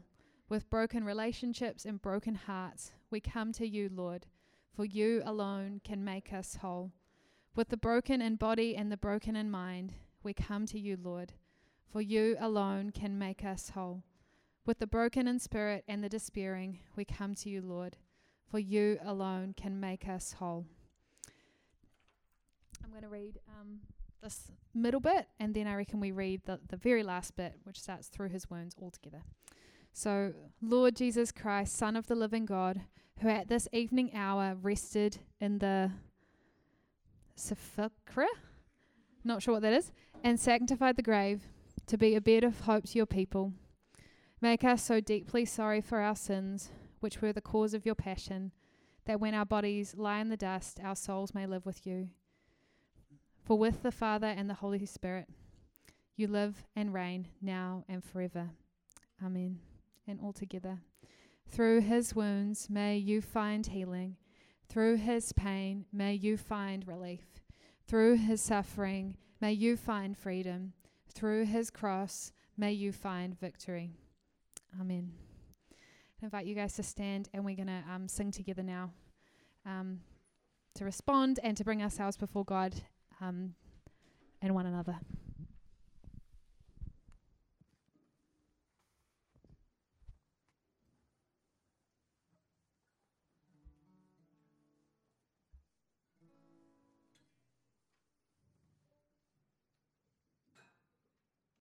With 0.48 0.70
broken 0.70 1.04
relationships 1.04 1.85
and 1.85 2.02
broken 2.02 2.35
hearts, 2.35 2.92
we 3.11 3.20
come 3.20 3.52
to 3.52 3.66
you, 3.66 3.88
Lord, 3.90 4.26
for 4.74 4.85
you 4.85 5.22
alone 5.24 5.81
can 5.85 6.04
make 6.04 6.33
us 6.33 6.57
whole. 6.57 6.92
With 7.54 7.68
the 7.68 7.76
broken 7.76 8.20
in 8.20 8.37
body 8.37 8.76
and 8.76 8.90
the 8.90 8.96
broken 8.96 9.37
in 9.37 9.50
mind, 9.50 9.94
we 10.22 10.33
come 10.35 10.66
to 10.66 10.78
you, 10.78 10.98
Lord, 11.02 11.33
for 11.90 12.00
you 12.00 12.37
alone 12.40 12.90
can 12.90 13.18
make 13.18 13.44
us 13.44 13.70
whole. 13.70 14.02
With 14.66 14.78
the 14.78 14.87
broken 14.87 15.26
in 15.26 15.38
spirit 15.38 15.85
and 15.88 16.02
the 16.02 16.09
despairing, 16.09 16.81
we 16.96 17.04
come 17.04 17.35
to 17.37 17.48
you, 17.48 17.62
Lord, 17.62 17.96
for 18.50 18.59
you 18.59 18.98
alone 19.02 19.54
can 19.57 19.81
make 19.81 20.09
us 20.09 20.35
whole. 20.35 20.66
I'm 22.88 22.92
going 22.92 23.03
to 23.03 23.11
read 23.11 23.38
um, 23.61 23.81
this 24.22 24.51
middle 24.72 25.01
bit, 25.01 25.27
and 25.38 25.55
then 25.55 25.66
I 25.66 25.74
reckon 25.74 26.01
we 26.01 26.11
read 26.11 26.40
the, 26.46 26.59
the 26.70 26.77
very 26.79 27.03
last 27.03 27.37
bit, 27.37 27.53
which 27.64 27.79
starts 27.79 28.09
through 28.09 28.31
his 28.31 28.48
wounds 28.48 28.74
altogether. 28.81 29.24
So, 29.92 30.33
Lord 30.62 30.96
Jesus 30.96 31.31
Christ, 31.31 31.77
Son 31.77 31.96
of 31.96 32.07
the 32.07 32.14
living 32.14 32.46
God, 32.46 32.81
who 33.20 33.29
at 33.29 33.48
this 33.48 33.68
evening 33.74 34.12
hour 34.14 34.55
rested 34.55 35.18
in 35.38 35.59
the 35.59 35.90
sepulchre, 37.35 38.27
not 39.22 39.42
sure 39.42 39.53
what 39.53 39.62
that 39.62 39.74
is, 39.74 39.92
and 40.24 40.40
sanctified 40.40 40.96
the 40.96 41.03
grave 41.03 41.42
to 41.88 41.98
be 41.98 42.14
a 42.14 42.22
bed 42.22 42.42
of 42.42 42.61
hope 42.61 42.87
to 42.87 42.96
your 42.96 43.07
people. 43.07 43.53
Make 44.40 44.64
us 44.64 44.83
so 44.83 45.01
deeply 45.01 45.44
sorry 45.44 45.83
for 45.83 46.01
our 46.01 46.16
sins, 46.16 46.70
which 47.01 47.20
were 47.20 47.35
the 47.35 47.42
cause 47.42 47.74
of 47.74 47.85
your 47.85 47.96
passion, 47.96 48.53
that 49.05 49.20
when 49.20 49.35
our 49.35 49.44
bodies 49.44 49.94
lie 49.94 50.20
in 50.20 50.31
the 50.31 50.38
dust, 50.38 50.81
our 50.83 50.96
souls 50.96 51.35
may 51.35 51.46
live 51.46 51.66
with 51.66 51.87
you. 51.87 52.09
For 53.48 53.56
with 53.56 53.82
the 53.82 53.90
Father 53.90 54.26
and 54.26 54.50
the 54.50 54.52
Holy 54.52 54.84
Spirit, 54.84 55.26
you 56.16 56.26
live 56.26 56.66
and 56.76 56.92
reign 56.92 57.28
now 57.40 57.82
and 57.88 58.04
forever. 58.04 58.50
Amen. 59.24 59.61
And 60.06 60.20
all 60.22 60.34
together. 60.34 60.80
Through 61.48 61.80
his 61.80 62.14
wounds 62.14 62.68
may 62.68 62.98
you 62.98 63.22
find 63.22 63.66
healing. 63.66 64.16
Through 64.68 64.96
his 64.96 65.32
pain 65.32 65.87
may 65.90 66.12
you 66.12 66.37
find 66.37 66.87
relief. 66.87 67.24
Through 67.87 68.16
his 68.16 68.42
suffering 68.42 69.16
may 69.40 69.54
you 69.54 69.78
find 69.78 70.14
freedom. 70.14 70.74
Through 71.14 71.46
his 71.46 71.70
cross 71.70 72.32
may 72.58 72.72
you 72.72 72.92
find 72.92 73.40
victory. 73.40 73.94
Amen. 74.78 75.11
I 76.20 76.26
invite 76.26 76.44
you 76.44 76.54
guys 76.54 76.74
to 76.74 76.82
stand 76.82 77.30
and 77.32 77.46
we're 77.46 77.56
going 77.56 77.68
to 77.68 77.82
um, 77.90 78.08
sing 78.08 78.30
together 78.30 78.62
now 78.62 78.90
um, 79.64 80.00
to 80.74 80.84
respond 80.84 81.40
and 81.42 81.56
to 81.56 81.64
bring 81.64 81.82
ourselves 81.82 82.18
before 82.18 82.44
God 82.44 82.74
um, 83.20 83.54
and 84.42 84.54
one 84.54 84.66
another. 84.66 84.98